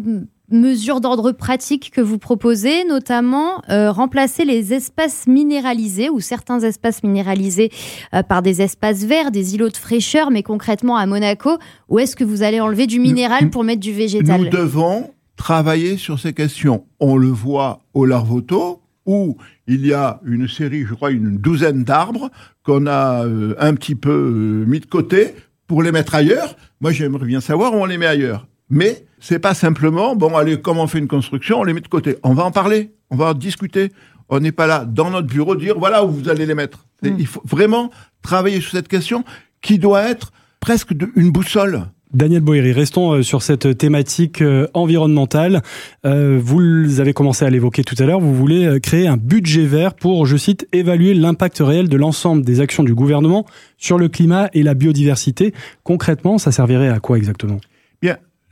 mesures 0.50 1.00
d'ordre 1.00 1.32
pratique 1.32 1.90
que 1.90 2.00
vous 2.00 2.18
proposez, 2.18 2.84
notamment 2.84 3.62
euh, 3.70 3.90
remplacer 3.90 4.44
les 4.44 4.72
espaces 4.74 5.26
minéralisés 5.26 6.10
ou 6.10 6.20
certains 6.20 6.60
espaces 6.60 7.02
minéralisés 7.02 7.70
euh, 8.12 8.22
par 8.22 8.42
des 8.42 8.62
espaces 8.62 9.04
verts, 9.04 9.30
des 9.30 9.54
îlots 9.54 9.70
de 9.70 9.76
fraîcheur, 9.76 10.30
mais 10.30 10.42
concrètement 10.42 10.96
à 10.96 11.06
Monaco, 11.06 11.56
où 11.88 11.98
est-ce 11.98 12.16
que 12.16 12.24
vous 12.24 12.42
allez 12.42 12.60
enlever 12.60 12.86
du 12.86 13.00
minéral 13.00 13.50
pour 13.50 13.64
mettre 13.64 13.80
du 13.80 13.92
végétal 13.92 14.42
Nous 14.42 14.48
devons 14.48 15.10
travailler 15.36 15.96
sur 15.96 16.18
ces 16.18 16.32
questions. 16.32 16.84
On 17.00 17.16
le 17.16 17.28
voit 17.28 17.80
au 17.94 18.04
Larvoto, 18.04 18.80
où 19.06 19.36
il 19.66 19.86
y 19.86 19.92
a 19.92 20.20
une 20.24 20.48
série, 20.48 20.84
je 20.84 20.94
crois, 20.94 21.10
une 21.10 21.38
douzaine 21.38 21.84
d'arbres 21.84 22.30
qu'on 22.62 22.86
a 22.86 23.24
euh, 23.24 23.54
un 23.58 23.74
petit 23.74 23.94
peu 23.94 24.64
mis 24.66 24.80
de 24.80 24.86
côté 24.86 25.34
pour 25.66 25.82
les 25.82 25.92
mettre 25.92 26.14
ailleurs. 26.14 26.56
Moi, 26.80 26.92
j'aimerais 26.92 27.26
bien 27.26 27.40
savoir 27.40 27.74
où 27.74 27.76
on 27.76 27.86
les 27.86 27.98
met 27.98 28.06
ailleurs. 28.06 28.46
Mais 28.70 29.04
c'est 29.24 29.38
pas 29.38 29.54
simplement, 29.54 30.14
bon, 30.14 30.36
allez, 30.36 30.60
comment 30.60 30.82
on 30.82 30.86
fait 30.86 30.98
une 30.98 31.08
construction, 31.08 31.60
on 31.60 31.64
les 31.64 31.72
met 31.72 31.80
de 31.80 31.88
côté. 31.88 32.16
On 32.24 32.34
va 32.34 32.44
en 32.44 32.50
parler, 32.50 32.90
on 33.08 33.16
va 33.16 33.30
en 33.30 33.34
discuter. 33.34 33.90
On 34.28 34.38
n'est 34.38 34.52
pas 34.52 34.66
là, 34.66 34.84
dans 34.84 35.08
notre 35.08 35.28
bureau, 35.28 35.56
dire 35.56 35.78
voilà 35.78 36.04
où 36.04 36.10
vous 36.10 36.28
allez 36.28 36.44
les 36.44 36.54
mettre. 36.54 36.84
Mm. 37.02 37.16
Il 37.18 37.26
faut 37.26 37.40
vraiment 37.42 37.90
travailler 38.20 38.60
sur 38.60 38.72
cette 38.72 38.86
question 38.86 39.24
qui 39.62 39.78
doit 39.78 40.02
être 40.02 40.30
presque 40.60 40.90
une 41.16 41.30
boussole. 41.30 41.84
Daniel 42.12 42.42
Boeri, 42.42 42.72
restons 42.72 43.12
euh, 43.12 43.22
sur 43.22 43.42
cette 43.42 43.78
thématique 43.78 44.42
euh, 44.42 44.68
environnementale. 44.74 45.62
Euh, 46.04 46.38
vous 46.38 47.00
avez 47.00 47.14
commencé 47.14 47.46
à 47.46 47.50
l'évoquer 47.50 47.82
tout 47.82 47.96
à 47.98 48.04
l'heure, 48.04 48.20
vous 48.20 48.34
voulez 48.34 48.78
créer 48.82 49.06
un 49.06 49.16
budget 49.16 49.64
vert 49.64 49.94
pour, 49.94 50.26
je 50.26 50.36
cite, 50.36 50.68
évaluer 50.72 51.14
l'impact 51.14 51.60
réel 51.60 51.88
de 51.88 51.96
l'ensemble 51.96 52.44
des 52.44 52.60
actions 52.60 52.82
du 52.82 52.94
gouvernement 52.94 53.46
sur 53.78 53.96
le 53.96 54.08
climat 54.08 54.50
et 54.52 54.62
la 54.62 54.74
biodiversité. 54.74 55.54
Concrètement, 55.82 56.36
ça 56.36 56.52
servirait 56.52 56.90
à 56.90 57.00
quoi 57.00 57.16
exactement? 57.16 57.58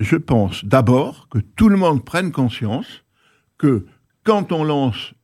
Je 0.03 0.17
pense 0.17 0.65
d'abord 0.65 1.29
que 1.31 1.39
tout 1.39 1.69
le 1.69 1.77
monde 1.77 2.05
prenne 2.05 2.33
conscience 2.33 3.05
que 3.59 3.87
quand 4.25 4.53
on 4.53 4.65
lance 4.65 5.15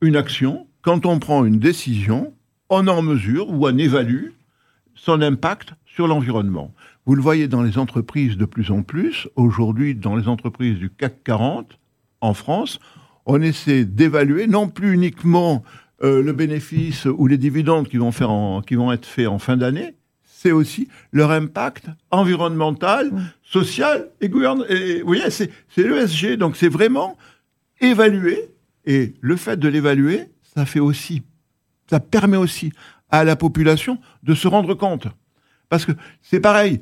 une 0.00 0.16
action, 0.16 0.66
quand 0.82 1.04
on 1.04 1.18
prend 1.18 1.44
une 1.44 1.58
décision, 1.58 2.32
on 2.68 2.86
en 2.86 3.02
mesure 3.02 3.50
ou 3.50 3.66
on 3.66 3.76
évalue 3.76 4.28
son 4.94 5.20
impact 5.22 5.74
sur 5.84 6.06
l'environnement. 6.06 6.72
Vous 7.06 7.14
le 7.14 7.22
voyez 7.22 7.48
dans 7.48 7.62
les 7.62 7.78
entreprises 7.78 8.36
de 8.36 8.44
plus 8.44 8.70
en 8.70 8.82
plus. 8.82 9.28
Aujourd'hui, 9.34 9.94
dans 9.94 10.14
les 10.14 10.28
entreprises 10.28 10.78
du 10.78 10.90
CAC 10.90 11.24
40 11.24 11.78
en 12.20 12.34
France, 12.34 12.78
on 13.26 13.40
essaie 13.42 13.84
d'évaluer 13.84 14.46
non 14.46 14.68
plus 14.68 14.92
uniquement 14.92 15.64
euh, 16.02 16.22
le 16.22 16.32
bénéfice 16.32 17.06
ou 17.06 17.26
les 17.26 17.38
dividendes 17.38 17.88
qui 17.88 17.96
vont, 17.96 18.12
faire 18.12 18.30
qui 18.66 18.74
vont 18.74 18.92
être 18.92 19.06
faits 19.06 19.26
en 19.26 19.38
fin 19.38 19.56
d'année, 19.56 19.94
c'est 20.40 20.52
aussi 20.52 20.88
leur 21.12 21.32
impact 21.32 21.88
environnemental, 22.10 23.12
social 23.42 24.08
et 24.22 24.30
gouvernemental. 24.30 25.02
Oui, 25.04 25.20
c'est 25.28 25.50
l'ESG. 25.76 26.38
Donc 26.38 26.56
c'est 26.56 26.70
vraiment 26.70 27.18
évaluer. 27.78 28.48
Et 28.86 29.12
le 29.20 29.36
fait 29.36 29.58
de 29.58 29.68
l'évaluer, 29.68 30.30
ça 30.54 30.64
fait 30.64 30.80
aussi, 30.80 31.22
ça 31.90 32.00
permet 32.00 32.38
aussi 32.38 32.72
à 33.10 33.22
la 33.22 33.36
population 33.36 33.98
de 34.22 34.32
se 34.34 34.48
rendre 34.48 34.72
compte. 34.72 35.08
Parce 35.68 35.84
que 35.84 35.92
c'est 36.22 36.40
pareil, 36.40 36.80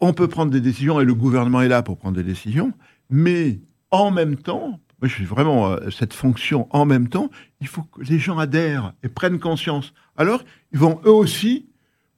on 0.00 0.12
peut 0.12 0.28
prendre 0.28 0.50
des 0.50 0.60
décisions 0.60 1.00
et 1.00 1.06
le 1.06 1.14
gouvernement 1.14 1.62
est 1.62 1.68
là 1.68 1.82
pour 1.82 1.96
prendre 1.96 2.16
des 2.16 2.22
décisions, 2.22 2.74
mais 3.08 3.60
en 3.90 4.10
même 4.10 4.36
temps, 4.36 4.80
moi 5.00 5.08
je 5.08 5.14
suis 5.14 5.24
vraiment 5.24 5.70
euh, 5.70 5.88
cette 5.88 6.12
fonction 6.12 6.68
en 6.70 6.84
même 6.84 7.08
temps, 7.08 7.30
il 7.62 7.68
faut 7.68 7.84
que 7.84 8.02
les 8.02 8.18
gens 8.18 8.38
adhèrent 8.38 8.92
et 9.02 9.08
prennent 9.08 9.38
conscience. 9.38 9.94
Alors, 10.18 10.44
ils 10.72 10.78
vont 10.78 11.00
eux 11.06 11.10
aussi 11.10 11.71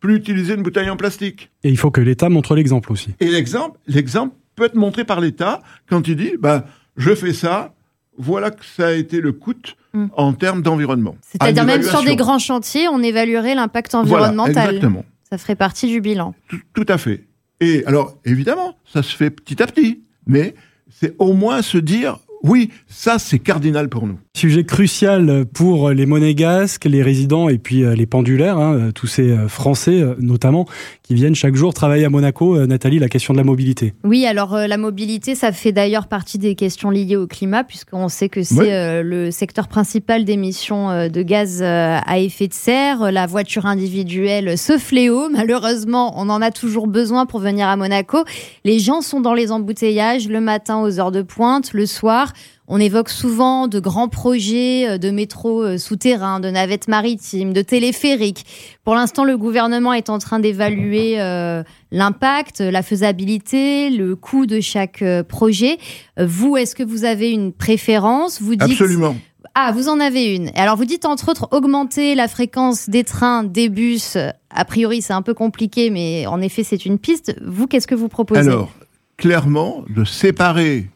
plus 0.05 0.17
utiliser 0.17 0.53
une 0.55 0.63
bouteille 0.63 0.91
en 0.91 0.97
plastique. 0.97 1.51
Et 1.63 1.71
il 1.71 1.79
faut 1.79 1.91
que 1.91 2.03
l'État 2.03 2.29
montre 2.29 2.55
l'exemple 2.55 2.93
aussi. 2.93 3.15
Et 3.21 3.31
l'exemple, 3.31 3.79
l'exemple 3.87 4.35
peut 4.55 4.65
être 4.65 4.75
montré 4.75 5.05
par 5.05 5.19
l'État 5.21 5.61
quand 5.89 6.07
il 6.07 6.17
dit, 6.17 6.33
bah, 6.39 6.67
je 6.99 7.15
fais 7.15 7.33
ça, 7.33 7.75
voilà 8.19 8.51
que 8.51 8.65
ça 8.65 8.89
a 8.89 8.93
été 8.93 9.21
le 9.21 9.33
coût 9.33 9.55
Mm. 9.95 10.07
en 10.17 10.33
termes 10.33 10.61
d'environnement. 10.61 11.15
C'est-à-dire 11.23 11.65
même 11.65 11.83
sur 11.85 12.03
des 12.03 12.17
grands 12.17 12.41
chantiers, 12.41 12.89
on 12.89 13.01
évaluerait 13.01 13.55
l'impact 13.55 13.93
Voilà, 13.93 14.05
environnemental. 14.05 14.67
exactement. 14.71 15.05
Ça 15.31 15.39
ferait 15.39 15.55
partie 15.55 15.87
du 15.87 16.01
bilan. 16.01 16.35
Tout, 16.49 16.59
tout 16.75 16.85
à 16.89 16.99
fait. 16.99 17.25
Et 17.61 17.85
alors, 17.87 18.19
évidemment, 18.25 18.77
ça 18.93 19.05
se 19.05 19.15
fait 19.17 19.31
petit 19.31 19.63
à 19.63 19.67
petit, 19.69 20.03
mais 20.27 20.55
c'est 20.91 21.15
au 21.21 21.33
moins 21.33 21.63
se 21.63 21.79
dire, 21.79 22.19
oui, 22.43 22.71
ça 22.89 23.21
c'est 23.21 23.39
cardinal 23.39 23.89
pour 23.89 24.07
nous. 24.09 24.19
Sujet 24.37 24.65
crucial 24.65 25.45
pour 25.55 25.91
les 25.91 26.07
monégasques, 26.07 26.87
les 26.87 27.05
résidents 27.05 27.49
et 27.49 27.57
puis 27.59 27.85
euh, 27.85 27.95
les 27.95 28.05
pendulaires, 28.05 28.59
hein, 28.59 28.75
euh, 28.75 28.91
tous 28.91 29.07
ces 29.07 29.31
euh, 29.31 29.47
Français 29.47 30.03
notamment 30.19 30.67
qui 31.05 31.15
viennent 31.15 31.37
chaque 31.37 31.55
jour 31.55 31.73
travailler 31.73 32.05
à 32.05 32.11
Monaco. 32.11 32.67
Nathalie, 32.67 32.99
la 32.99 33.09
question 33.09 33.33
de 33.33 33.39
la 33.39 33.45
mobilité. 33.45 33.95
Oui, 34.03 34.27
alors 34.27 34.57
euh, 34.57 34.67
la 34.67 34.77
mobilité, 34.77 35.37
ça 35.37 35.53
fait 35.53 35.71
d'ailleurs 35.71 36.09
partie 36.09 36.39
des 36.39 36.57
questions 36.57 36.91
liées 36.91 37.15
au 37.15 37.29
climat, 37.29 37.63
puisqu'on 37.63 38.09
sait 38.09 38.29
que 38.29 38.43
c'est 38.43 38.55
Ouais. 38.59 38.73
euh, 38.73 39.03
le 39.05 39.31
secteur 39.31 39.69
principal 39.69 40.25
d'émissions 40.25 40.91
euh, 40.91 41.09
de 41.09 41.23
gaz 41.23 41.63
à 41.63 42.19
effet 42.19 42.49
de 42.49 42.55
serre. 42.55 43.13
La 43.13 43.27
voiture 43.27 43.67
individuelle, 43.67 44.59
ce 44.59 44.79
fléau, 44.79 45.29
malheureusement, 45.33 46.13
on 46.21 46.29
en 46.29 46.43
a 46.43 46.51
toujours 46.51 46.89
besoin 46.89 47.25
pour 47.25 47.39
venir 47.39 47.69
à 47.69 47.77
Monaco. 47.77 48.25
Les 48.65 48.81
gens 48.81 49.01
sont 49.01 49.21
dans 49.21 49.35
les 49.35 49.53
embouteillages 49.53 50.29
le 50.29 50.41
matin 50.41 50.81
aux 50.83 50.99
heures 50.99 51.13
de 51.13 51.23
pointe, 51.23 51.73
le 51.73 51.87
soir. 51.87 52.33
On 52.67 52.81
évoque 52.81 53.11
souvent 53.11 53.69
de 53.69 53.79
grands 53.79 54.09
projets 54.09 54.89
euh, 54.89 54.99
de 54.99 55.11
métro 55.11 55.63
euh, 55.63 55.79
souterrain, 55.79 56.41
de 56.41 56.49
navettes 56.49 56.89
maritimes, 56.89 57.53
de 57.53 57.61
téléphériques. 57.61 58.47
Pour 58.85 58.95
l'instant, 58.95 59.25
le 59.25 59.37
gouvernement 59.37 59.93
est 59.93 60.09
en 60.09 60.19
train 60.19 60.39
d'évaluer 60.39 61.21
euh, 61.21 61.63
l'impact, 61.91 62.61
la 62.61 62.83
faisabilité, 62.83 63.91
le 63.91 64.17
coût 64.17 64.47
de 64.47 64.61
chaque 64.61 65.05
projet. 65.29 65.79
Vous, 66.19 66.57
est-ce 66.57 66.75
que 66.75 66.83
vous 66.83 67.05
avez 67.05 67.31
une 67.31 67.53
préférence? 67.53 68.41
Vous 68.41 68.57
dites 68.57 68.63
Absolument. 68.63 69.17
Ah, 69.55 69.71
vous 69.73 69.89
en 69.89 70.01
avez 70.01 70.35
une. 70.35 70.51
Alors 70.57 70.77
vous 70.77 70.85
dites 70.85 71.05
entre 71.05 71.29
autres 71.29 71.49
augmenter 71.53 72.15
la 72.15 72.27
fréquence 72.29 72.89
des 72.89 73.05
trains, 73.05 73.45
des 73.45 73.69
bus. 73.69 74.17
A 74.51 74.65
priori, 74.65 75.01
c'est 75.01 75.13
un 75.13 75.23
peu 75.23 75.35
compliqué, 75.35 75.91
mais 75.91 76.27
en 76.27 76.41
effet, 76.41 76.65
c'est 76.65 76.87
une 76.87 76.99
piste. 76.99 77.37
Vous, 77.45 77.67
qu'est-ce 77.67 77.87
que 77.87 77.95
vous 77.95 78.09
proposez? 78.09 78.41
Alors, 78.41 78.73
clairement, 79.17 79.85
de 79.95 80.05
séparer 80.05 80.89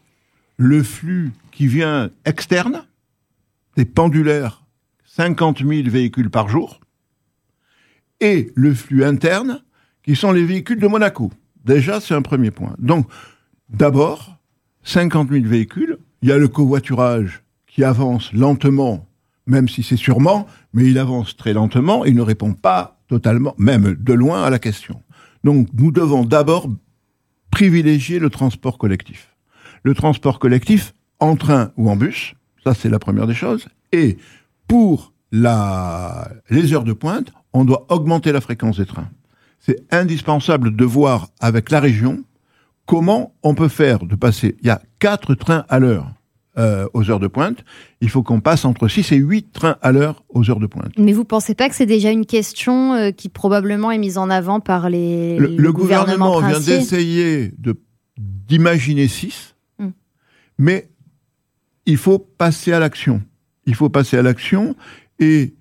le 0.57 0.83
flux 0.83 1.31
qui 1.59 1.67
vient 1.67 2.09
externe, 2.23 2.85
des 3.75 3.83
pendulaires, 3.83 4.63
50 5.03 5.59
000 5.59 5.89
véhicules 5.89 6.29
par 6.29 6.47
jour, 6.47 6.79
et 8.21 8.49
le 8.55 8.73
flux 8.73 9.03
interne, 9.03 9.61
qui 10.01 10.15
sont 10.15 10.31
les 10.31 10.45
véhicules 10.45 10.79
de 10.79 10.87
Monaco. 10.87 11.33
Déjà, 11.65 11.99
c'est 11.99 12.13
un 12.13 12.21
premier 12.21 12.49
point. 12.49 12.75
Donc, 12.79 13.09
d'abord, 13.67 14.37
50 14.83 15.31
000 15.31 15.45
véhicules, 15.47 15.97
il 16.21 16.29
y 16.29 16.31
a 16.31 16.37
le 16.37 16.47
covoiturage 16.47 17.43
qui 17.67 17.83
avance 17.83 18.31
lentement, 18.31 19.05
même 19.45 19.67
si 19.67 19.83
c'est 19.83 19.97
sûrement, 19.97 20.47
mais 20.71 20.85
il 20.85 20.97
avance 20.97 21.35
très 21.35 21.51
lentement, 21.51 22.05
il 22.05 22.15
ne 22.15 22.21
répond 22.21 22.53
pas 22.53 23.01
totalement, 23.09 23.53
même 23.57 23.95
de 23.95 24.13
loin, 24.13 24.43
à 24.43 24.49
la 24.49 24.59
question. 24.59 25.03
Donc, 25.43 25.67
nous 25.73 25.91
devons 25.91 26.23
d'abord 26.23 26.69
privilégier 27.51 28.17
le 28.17 28.29
transport 28.29 28.77
collectif. 28.77 29.35
Le 29.83 29.93
transport 29.93 30.39
collectif 30.39 30.93
en 31.19 31.35
train 31.35 31.71
ou 31.77 31.89
en 31.89 31.95
bus, 31.95 32.33
ça 32.63 32.73
c'est 32.73 32.89
la 32.89 32.99
première 32.99 33.27
des 33.27 33.33
choses. 33.33 33.67
Et 33.91 34.17
pour 34.67 35.13
la, 35.31 36.29
les 36.49 36.73
heures 36.73 36.83
de 36.83 36.93
pointe, 36.93 37.31
on 37.53 37.65
doit 37.65 37.85
augmenter 37.89 38.31
la 38.31 38.41
fréquence 38.41 38.77
des 38.77 38.85
trains. 38.85 39.09
C'est 39.59 39.81
indispensable 39.93 40.75
de 40.75 40.85
voir 40.85 41.27
avec 41.39 41.69
la 41.71 41.79
région 41.79 42.23
comment 42.85 43.33
on 43.43 43.53
peut 43.55 43.67
faire 43.67 43.99
de 44.05 44.15
passer. 44.15 44.55
Il 44.61 44.67
y 44.67 44.71
a 44.71 44.81
quatre 44.99 45.35
trains 45.35 45.65
à 45.69 45.79
l'heure 45.79 46.11
euh, 46.57 46.87
aux 46.93 47.11
heures 47.11 47.19
de 47.19 47.27
pointe. 47.27 47.63
Il 48.01 48.09
faut 48.09 48.23
qu'on 48.23 48.41
passe 48.41 48.65
entre 48.65 48.87
6 48.87 49.11
et 49.11 49.17
8 49.17 49.51
trains 49.53 49.77
à 49.81 49.91
l'heure 49.91 50.23
aux 50.29 50.49
heures 50.49 50.59
de 50.59 50.65
pointe. 50.65 50.91
Mais 50.97 51.13
vous 51.13 51.25
pensez 51.25 51.53
pas 51.55 51.69
que 51.69 51.75
c'est 51.75 51.85
déjà 51.85 52.09
une 52.11 52.25
question 52.25 52.93
euh, 52.95 53.11
qui 53.11 53.29
probablement 53.29 53.91
est 53.91 53.97
mise 53.99 54.17
en 54.17 54.29
avant 54.29 54.59
par 54.59 54.89
les 54.89 55.37
Le, 55.37 55.55
le 55.55 55.71
gouvernement 55.73 56.39
vient 56.39 56.59
d'essayer 56.59 57.51
de 57.57 57.79
d'imaginer 58.17 59.07
6, 59.07 59.55
Hmm. 59.79 59.91
mais 60.57 60.89
il 61.89 61.97
faut 61.97 62.19
passer 62.19 62.71
à 62.71 62.79
l'action. 62.79 63.21
Il 63.65 63.75
faut 63.75 63.89
passer 63.89 64.17
à 64.17 64.21
l'action 64.21 64.75
et 65.19 65.53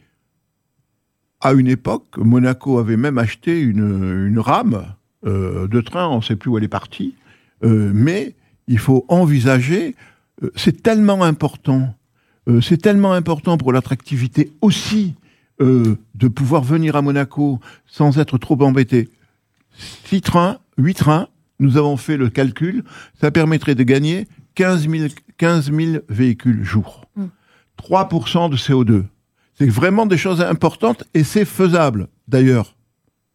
à 1.41 1.53
une 1.53 1.69
époque, 1.69 2.19
Monaco 2.19 2.79
avait 2.79 2.97
même 2.97 3.17
acheté 3.17 3.61
une, 3.61 4.39
rame 4.39 4.95
euh, 5.25 5.69
de 5.69 5.81
train, 5.81 6.09
on 6.09 6.17
ne 6.17 6.23
sait 6.23 6.37
plus 6.37 6.51
où 6.51 6.59
elle 6.59 6.65
est 6.65 6.69
partie, 6.69 7.15
euh, 7.65 7.91
mais 7.95 8.35
il 8.67 8.79
faut 8.79 9.05
envisager, 9.09 9.95
euh, 10.43 10.51
c'est 10.57 10.83
tellement 10.83 11.23
important, 11.23 11.95
c'est 12.63 12.81
tellement 12.81 13.13
important 13.13 13.59
pour 13.59 13.75
l'attractivité 13.75 14.53
aussi 14.63 15.15
de 15.61 16.29
pouvoir 16.29 16.63
venir 16.63 16.97
à 16.97 17.03
Monaco 17.03 17.61
sans 17.85 18.19
être 18.19 18.39
trop 18.39 18.59
embêté. 18.63 19.11
Six 20.07 20.23
trains, 20.23 20.57
huit 20.79 20.95
trains, 20.95 21.29
nous 21.59 21.77
avons 21.77 21.99
fait 21.99 22.17
le 22.17 22.31
calcul, 22.31 22.85
ça 23.21 23.31
permettrait 23.31 23.75
de 23.75 23.83
gagner 23.83 24.27
15 24.59 24.89
000, 24.89 25.09
15 25.37 25.73
000 25.73 26.03
véhicules 26.09 26.65
jour. 26.65 27.05
Mm. 27.15 27.27
3% 27.81 28.51
de 28.51 28.57
CO2. 28.57 29.05
C'est 29.55 29.69
vraiment 29.69 30.05
des 30.05 30.17
choses 30.17 30.41
importantes 30.41 31.05
et 31.15 31.23
c'est 31.23 31.45
faisable. 31.45 32.09
D'ailleurs, 32.27 32.75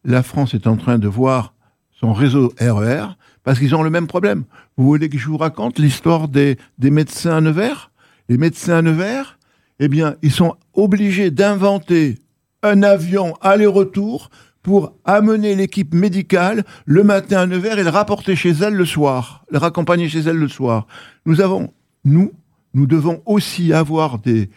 la 0.04 0.22
France 0.22 0.52
est 0.52 0.66
en 0.66 0.76
train 0.76 0.98
de 0.98 1.08
voir 1.08 1.54
son 1.92 2.12
réseau 2.12 2.52
RER 2.60 3.06
parce 3.42 3.58
qu'ils 3.58 3.74
ont 3.74 3.82
le 3.82 3.88
même 3.88 4.06
problème. 4.06 4.44
Vous 4.76 4.84
voulez 4.84 5.08
que 5.08 5.16
je 5.16 5.26
vous 5.26 5.38
raconte 5.38 5.78
l'histoire 5.78 6.28
des, 6.28 6.58
des 6.76 6.90
médecins 6.90 7.38
à 7.38 7.40
Nevers? 7.40 7.90
Les 8.28 8.36
médecins 8.36 8.76
à 8.76 8.82
Nevers, 8.82 9.38
eh 9.80 9.88
bien, 9.88 10.16
ils 10.20 10.30
sont 10.30 10.56
obligés 10.74 11.30
d'inventer 11.30 12.18
un 12.62 12.82
avion 12.82 13.34
aller-retour 13.40 14.28
pour 14.64 14.96
amener 15.04 15.54
l'équipe 15.54 15.94
médicale 15.94 16.64
le 16.86 17.04
matin 17.04 17.40
à 17.40 17.46
Nevers 17.46 17.78
et 17.78 17.84
le 17.84 17.90
rapporter 17.90 18.34
chez 18.34 18.50
elle 18.50 18.74
le 18.74 18.86
soir, 18.86 19.44
le 19.50 19.58
raccompagner 19.58 20.08
chez 20.08 20.20
elle 20.20 20.38
le 20.38 20.48
soir. 20.48 20.86
Nous 21.26 21.42
avons, 21.42 21.72
nous, 22.04 22.32
nous 22.72 22.86
devons 22.86 23.22
aussi 23.26 23.74
avoir 23.74 24.18
des, 24.18 24.48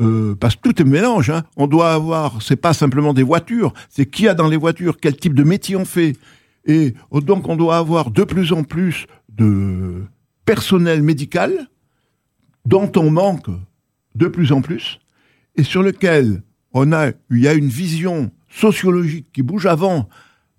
euh, 0.00 0.34
parce 0.34 0.56
que 0.56 0.62
tout 0.62 0.80
est 0.80 0.84
mélange. 0.86 1.28
Hein. 1.28 1.44
On 1.58 1.66
doit 1.66 1.92
avoir, 1.92 2.40
c'est 2.40 2.56
pas 2.56 2.72
simplement 2.72 3.12
des 3.12 3.22
voitures, 3.22 3.74
c'est 3.90 4.06
qui 4.06 4.28
a 4.28 4.34
dans 4.34 4.48
les 4.48 4.56
voitures, 4.56 4.96
quel 4.98 5.14
type 5.14 5.34
de 5.34 5.44
métier 5.44 5.76
on 5.76 5.84
fait, 5.84 6.16
et 6.64 6.94
euh, 7.12 7.20
donc 7.20 7.46
on 7.46 7.56
doit 7.56 7.76
avoir 7.76 8.10
de 8.10 8.24
plus 8.24 8.54
en 8.54 8.64
plus 8.64 9.06
de 9.28 10.04
personnel 10.46 11.02
médical 11.02 11.68
dont 12.64 12.90
on 12.96 13.10
manque 13.10 13.50
de 14.14 14.26
plus 14.26 14.52
en 14.52 14.62
plus 14.62 15.00
et 15.56 15.64
sur 15.64 15.82
lequel 15.82 16.42
on 16.72 16.92
a, 16.92 17.08
il 17.30 17.40
y 17.40 17.48
a 17.48 17.52
une 17.52 17.68
vision 17.68 18.30
sociologique 18.50 19.26
qui 19.32 19.42
bouge 19.42 19.66
avant. 19.66 20.08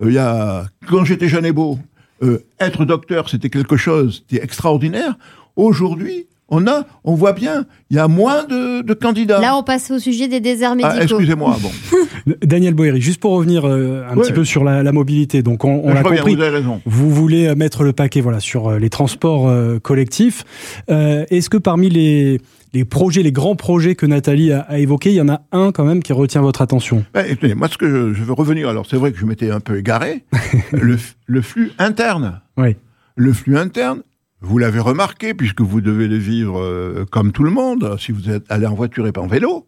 Euh, 0.01 0.07
il 0.07 0.13
y 0.13 0.17
a, 0.17 0.65
quand 0.89 1.05
j'étais 1.05 1.27
jeune 1.27 1.45
et 1.45 1.51
beau, 1.51 1.77
euh, 2.23 2.43
être 2.59 2.85
docteur, 2.85 3.29
c'était 3.29 3.49
quelque 3.49 3.77
chose 3.77 4.25
d'extraordinaire. 4.29 5.15
Aujourd'hui, 5.55 6.27
on 6.53 6.67
a, 6.67 6.85
on 7.05 7.15
voit 7.15 7.31
bien, 7.31 7.65
il 7.89 7.95
y 7.95 7.99
a 7.99 8.07
moins 8.09 8.43
de, 8.43 8.81
de 8.81 8.93
candidats. 8.93 9.39
Là, 9.39 9.55
on 9.55 9.63
passe 9.63 9.89
au 9.89 9.99
sujet 9.99 10.27
des 10.27 10.41
déserts 10.41 10.75
médicaux. 10.75 10.95
ah, 10.99 11.03
excusez-moi, 11.03 11.57
bon. 11.61 11.71
Daniel 12.43 12.73
Boéry, 12.73 12.99
juste 13.01 13.21
pour 13.21 13.31
revenir 13.31 13.65
euh, 13.65 14.03
un 14.09 14.15
Ouais. 14.17 14.23
petit 14.23 14.33
peu 14.33 14.43
sur 14.43 14.63
la, 14.65 14.83
la 14.83 14.91
mobilité. 14.91 15.43
Donc 15.43 15.63
on, 15.63 15.81
on 15.85 15.93
l'a 15.93 16.03
compris. 16.03 16.35
vous 16.35 16.41
avez 16.41 16.49
raison. 16.57 16.81
Vous 16.85 17.09
voulez 17.09 17.55
mettre 17.55 17.83
le 17.83 17.93
paquet 17.93 18.19
voilà 18.21 18.39
sur 18.41 18.71
les 18.77 18.89
transports 18.89 19.47
euh, 19.47 19.79
collectifs. 19.79 20.43
Euh, 20.89 21.25
Est-ce 21.29 21.49
que 21.49 21.57
parmi 21.57 21.89
les, 21.89 22.41
les 22.73 22.85
projets, 22.85 23.23
les 23.23 23.31
grands 23.31 23.55
projets 23.55 23.95
que 23.95 24.05
Nathalie 24.05 24.51
a, 24.51 24.61
a 24.61 24.77
évoqués, 24.77 25.11
il 25.11 25.15
y 25.15 25.21
en 25.21 25.29
a 25.29 25.41
un 25.51 25.71
quand 25.71 25.85
même 25.85 26.01
qui 26.01 26.13
retient 26.13 26.41
votre 26.41 26.61
attention 26.61 27.05
Ben, 27.13 27.25
écoutez, 27.27 27.53
moi, 27.55 27.67
ce 27.67 27.77
que 27.77 27.89
je, 27.89 28.13
je 28.13 28.23
veux 28.23 28.33
revenir, 28.33 28.69
alors 28.69 28.85
c'est 28.85 28.97
vrai 28.97 29.11
que 29.11 29.17
je 29.17 29.25
m'étais 29.25 29.51
un 29.51 29.59
peu 29.59 29.77
égaré, 29.77 30.23
le 30.71 31.41
flux 31.41 31.71
interne. 31.77 32.41
Oui. 32.57 32.75
Le 33.15 33.33
flux 33.33 33.57
interne, 33.57 34.03
vous 34.41 34.57
l'avez 34.57 34.79
remarqué, 34.79 35.33
puisque 35.33 35.61
vous 35.61 35.81
devez 35.81 36.07
le 36.07 36.17
vivre 36.17 36.59
euh, 36.59 37.05
comme 37.09 37.31
tout 37.31 37.43
le 37.43 37.51
monde, 37.51 37.95
si 37.99 38.11
vous 38.11 38.29
êtes 38.29 38.43
allé 38.49 38.65
en 38.65 38.73
voiture 38.73 39.07
et 39.07 39.11
pas 39.11 39.21
en 39.21 39.27
vélo, 39.27 39.65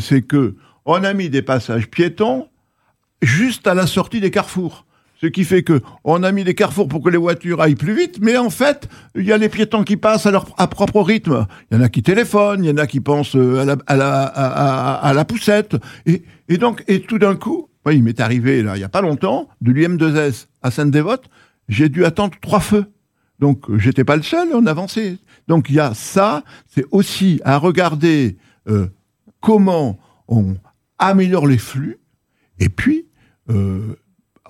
c'est 0.00 0.22
que 0.22 0.56
on 0.84 1.04
a 1.04 1.12
mis 1.12 1.30
des 1.30 1.42
passages 1.42 1.88
piétons 1.88 2.48
juste 3.22 3.66
à 3.66 3.74
la 3.74 3.86
sortie 3.86 4.20
des 4.20 4.30
carrefours. 4.30 4.85
Ce 5.20 5.26
qui 5.26 5.44
fait 5.44 5.62
que 5.62 5.80
on 6.04 6.22
a 6.22 6.30
mis 6.30 6.44
des 6.44 6.54
carrefours 6.54 6.88
pour 6.88 7.02
que 7.02 7.08
les 7.08 7.16
voitures 7.16 7.60
aillent 7.62 7.74
plus 7.74 7.96
vite, 7.96 8.18
mais 8.20 8.36
en 8.36 8.50
fait, 8.50 8.88
il 9.14 9.24
y 9.24 9.32
a 9.32 9.38
les 9.38 9.48
piétons 9.48 9.82
qui 9.82 9.96
passent 9.96 10.26
à 10.26 10.30
leur 10.30 10.46
à 10.58 10.66
propre 10.68 11.00
rythme. 11.00 11.46
Il 11.70 11.76
y 11.76 11.80
en 11.80 11.82
a 11.82 11.88
qui 11.88 12.02
téléphonent, 12.02 12.62
il 12.62 12.68
y 12.68 12.72
en 12.72 12.76
a 12.76 12.86
qui 12.86 13.00
pensent 13.00 13.34
euh, 13.34 13.60
à 13.60 13.64
la, 13.64 13.76
à 13.86 13.96
la, 13.96 14.22
à, 14.94 15.12
la 15.14 15.24
poussette. 15.24 15.76
Et, 16.04 16.22
donc, 16.58 16.84
et 16.86 17.00
tout 17.00 17.18
d'un 17.18 17.34
coup, 17.34 17.68
moi, 17.84 17.94
il 17.94 18.02
m'est 18.02 18.20
arrivé, 18.20 18.62
là, 18.62 18.76
il 18.76 18.80
y 18.80 18.84
a 18.84 18.88
pas 18.90 19.00
longtemps, 19.00 19.48
de 19.62 19.72
l'UM2S 19.72 20.48
à 20.62 20.70
Sainte-Dévote, 20.70 21.24
j'ai 21.68 21.88
dû 21.88 22.04
attendre 22.04 22.34
trois 22.40 22.60
feux. 22.60 22.86
Donc 23.38 23.74
j'étais 23.76 24.04
pas 24.04 24.16
le 24.16 24.22
seul, 24.22 24.48
on 24.52 24.66
avançait. 24.66 25.18
Donc 25.48 25.68
il 25.68 25.76
y 25.76 25.80
a 25.80 25.94
ça, 25.94 26.42
c'est 26.66 26.84
aussi 26.90 27.40
à 27.44 27.58
regarder 27.58 28.36
euh, 28.68 28.88
comment 29.40 29.98
on 30.28 30.56
améliore 30.98 31.46
les 31.46 31.58
flux, 31.58 31.98
et 32.58 32.68
puis 32.68 33.06
euh, 33.50 33.96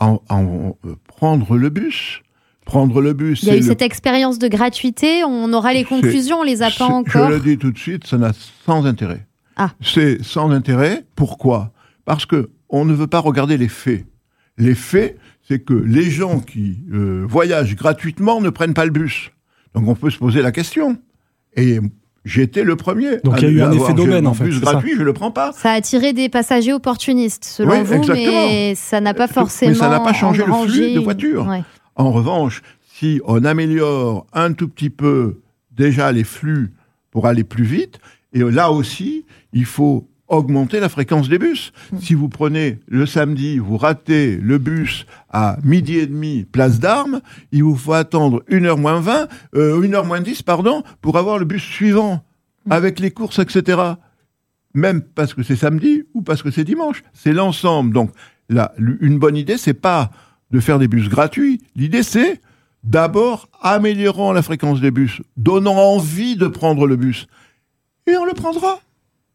en, 0.00 0.20
en, 0.28 0.76
euh, 0.86 0.94
prendre 1.08 1.56
le 1.56 1.68
bus. 1.70 2.20
Prendre 2.64 3.00
le 3.00 3.12
bus. 3.12 3.42
Il 3.44 3.48
y 3.48 3.50
a 3.52 3.56
eu 3.56 3.60
le- 3.60 3.66
cette 3.66 3.82
expérience 3.82 4.38
de 4.40 4.48
gratuité, 4.48 5.22
on 5.24 5.52
aura 5.52 5.72
les 5.72 5.84
conclusions, 5.84 6.40
on 6.40 6.42
les 6.42 6.62
a 6.62 6.70
pas 6.72 6.86
encore. 6.86 7.28
Je 7.28 7.34
le 7.34 7.40
dis 7.40 7.58
tout 7.58 7.70
de 7.70 7.78
suite, 7.78 8.06
ça 8.06 8.18
n'a 8.18 8.32
sans 8.64 8.84
intérêt. 8.86 9.24
Ah. 9.56 9.70
C'est 9.80 10.22
sans 10.24 10.50
intérêt. 10.50 11.04
Pourquoi? 11.14 11.70
Parce 12.04 12.26
que 12.26 12.50
on 12.68 12.84
ne 12.84 12.92
veut 12.92 13.06
pas 13.06 13.20
regarder 13.20 13.56
les 13.56 13.68
faits. 13.68 14.04
Les 14.58 14.74
faits, 14.74 15.16
c'est 15.46 15.60
que 15.60 15.74
les 15.74 16.10
gens 16.10 16.40
qui 16.40 16.78
euh, 16.92 17.24
voyagent 17.28 17.76
gratuitement 17.76 18.40
ne 18.40 18.50
prennent 18.50 18.74
pas 18.74 18.84
le 18.84 18.90
bus. 18.90 19.30
Donc 19.74 19.86
on 19.86 19.94
peut 19.94 20.10
se 20.10 20.18
poser 20.18 20.42
la 20.42 20.50
question. 20.50 20.98
Et 21.54 21.78
j'étais 22.26 22.64
le 22.64 22.76
premier. 22.76 23.18
Donc 23.24 23.40
il 23.40 23.44
y 23.44 23.46
a 23.46 23.50
eu 23.50 23.62
un 23.62 23.72
effet 23.72 23.94
mon 23.94 24.26
en 24.26 24.34
fait, 24.34 24.44
Bus 24.44 24.58
c'est 24.58 24.64
ça 24.64 24.72
gratuit, 24.72 24.92
je 24.96 25.02
le 25.02 25.12
prends 25.14 25.30
pas. 25.30 25.52
Ça 25.52 25.70
a 25.70 25.74
attiré 25.74 26.12
des 26.12 26.28
passagers 26.28 26.72
opportunistes, 26.74 27.44
selon 27.44 27.70
Oui, 27.70 27.82
vous, 27.82 27.94
exactement. 27.94 28.16
mais 28.48 28.74
ça 28.74 29.00
n'a 29.00 29.14
pas 29.14 29.26
Mais 29.28 29.32
forcément. 29.32 29.74
ça 29.74 29.88
n'a 29.88 30.00
pas 30.00 30.12
changé 30.12 30.44
le 30.44 30.52
flux 30.52 30.92
de 30.92 31.00
voitures. 31.00 31.46
Ouais. 31.46 31.62
En 31.94 32.12
revanche, 32.12 32.62
si 32.98 33.20
on 33.24 33.44
améliore 33.44 34.26
un 34.34 34.52
tout 34.52 34.68
petit 34.68 34.90
peu 34.90 35.40
déjà 35.70 36.12
les 36.12 36.24
flux 36.24 36.72
pour 37.10 37.26
aller 37.26 37.44
plus 37.44 37.64
vite, 37.64 37.98
et 38.32 38.40
là 38.40 38.70
aussi, 38.70 39.24
il 39.52 39.64
faut 39.64 40.06
augmenter 40.28 40.80
la 40.80 40.88
fréquence 40.88 41.28
des 41.28 41.38
bus. 41.38 41.72
Si 42.00 42.14
vous 42.14 42.28
prenez 42.28 42.80
le 42.88 43.06
samedi, 43.06 43.58
vous 43.58 43.76
ratez 43.76 44.36
le 44.36 44.58
bus 44.58 45.06
à 45.30 45.56
midi 45.62 45.98
et 45.98 46.06
demi, 46.06 46.44
place 46.44 46.80
d'Armes, 46.80 47.20
il 47.52 47.62
vous 47.62 47.76
faut 47.76 47.92
attendre 47.92 48.42
1h 48.50 48.78
moins 48.78 49.00
20, 49.00 49.28
euh, 49.54 49.80
1h 49.80 50.06
moins 50.06 50.20
10, 50.20 50.42
pardon, 50.42 50.82
pour 51.00 51.18
avoir 51.18 51.38
le 51.38 51.44
bus 51.44 51.62
suivant, 51.62 52.24
avec 52.70 52.98
les 52.98 53.10
courses, 53.10 53.38
etc. 53.38 53.80
Même 54.74 55.02
parce 55.02 55.34
que 55.34 55.42
c'est 55.42 55.56
samedi 55.56 56.04
ou 56.14 56.22
parce 56.22 56.42
que 56.42 56.50
c'est 56.50 56.64
dimanche. 56.64 57.02
C'est 57.14 57.32
l'ensemble. 57.32 57.92
Donc, 57.92 58.10
là, 58.48 58.72
une 58.78 59.18
bonne 59.18 59.36
idée, 59.36 59.56
c'est 59.56 59.74
pas 59.74 60.10
de 60.50 60.60
faire 60.60 60.78
des 60.78 60.88
bus 60.88 61.08
gratuits. 61.08 61.60
L'idée, 61.74 62.02
c'est 62.02 62.40
d'abord 62.84 63.48
améliorant 63.60 64.32
la 64.32 64.42
fréquence 64.42 64.80
des 64.80 64.90
bus, 64.90 65.20
donnant 65.36 65.76
envie 65.76 66.36
de 66.36 66.46
prendre 66.46 66.86
le 66.86 66.96
bus. 66.96 67.26
Et 68.06 68.16
on 68.16 68.24
le 68.24 68.34
prendra. 68.34 68.78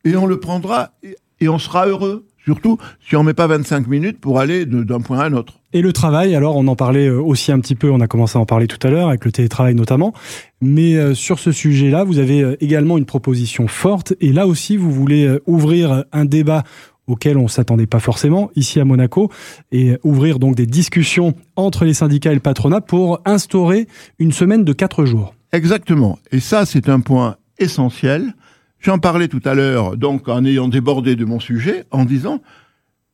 Et 0.04 0.16
on 0.16 0.26
le 0.26 0.40
prendra 0.40 0.92
et, 1.04 1.16
et 1.40 1.50
on 1.50 1.60
sera 1.60 1.88
heureux. 1.88 2.26
Surtout 2.44 2.78
si 3.08 3.16
on 3.16 3.24
met 3.24 3.34
pas 3.34 3.48
25 3.48 3.88
minutes 3.88 4.20
pour 4.20 4.40
aller 4.40 4.66
d'un 4.66 5.00
point 5.00 5.20
à 5.20 5.26
un 5.26 5.34
autre. 5.34 5.60
Et 5.74 5.82
le 5.82 5.94
travail, 5.94 6.36
alors 6.36 6.58
on 6.58 6.68
en 6.68 6.76
parlait 6.76 7.08
euh, 7.08 7.22
aussi 7.22 7.52
un 7.52 7.60
petit 7.60 7.76
peu, 7.76 7.92
on 7.92 8.02
a 8.02 8.08
commencé 8.08 8.38
à 8.38 8.42
en 8.42 8.46
parler 8.46 8.68
tout 8.68 8.80
à 8.86 8.90
l'heure, 8.90 9.10
avec 9.10 9.26
le 9.26 9.32
télétravail 9.32 9.76
notamment. 9.76 10.14
Mais 10.60 10.96
euh, 10.96 11.14
sur 11.14 11.40
ce 11.40 11.52
sujet-là, 11.52 12.04
vous 12.04 12.18
avez 12.18 12.42
euh, 12.42 12.58
également 12.60 12.98
une 12.98 13.06
proposition 13.06 13.68
forte. 13.68 14.14
Et 14.22 14.34
là 14.34 14.48
aussi, 14.48 14.76
vous 14.76 14.92
voulez 14.92 15.38
ouvrir 15.46 16.06
un 16.12 16.26
débat 16.26 16.64
auquel 17.08 17.38
on 17.38 17.48
s'attendait 17.48 17.88
pas 17.88 18.00
forcément 18.00 18.50
ici 18.56 18.80
à 18.80 18.86
Monaco 18.86 19.32
et 19.72 19.98
ouvrir 20.04 20.40
donc 20.40 20.56
des 20.56 20.66
discussions 20.66 21.34
entre 21.56 21.86
les 21.86 21.94
syndicats 21.94 22.32
et 22.32 22.36
le 22.36 22.42
patronat 22.42 22.82
pour 22.82 23.22
instaurer 23.26 23.88
une 24.18 24.32
semaine 24.32 24.64
de 24.64 24.74
quatre 24.74 25.06
jours. 25.06 25.36
Exactement. 25.52 26.20
Et 26.32 26.40
ça, 26.40 26.66
c'est 26.66 26.90
un 26.90 27.02
point 27.02 27.36
essentiel. 27.60 28.34
J'en 28.82 28.98
parlais 28.98 29.28
tout 29.28 29.42
à 29.46 29.54
l'heure, 29.54 29.96
donc 29.96 30.28
en 30.28 30.44
ayant 30.44 30.68
débordé 30.68 31.16
de 31.16 31.24
mon 31.24 31.40
sujet, 31.40 31.86
en 31.92 32.04
disant 32.04 32.42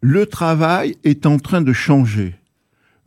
le 0.02 0.26
travail 0.26 0.96
est 1.04 1.26
en 1.26 1.40
train 1.40 1.62
de 1.62 1.74
changer. 1.74 2.36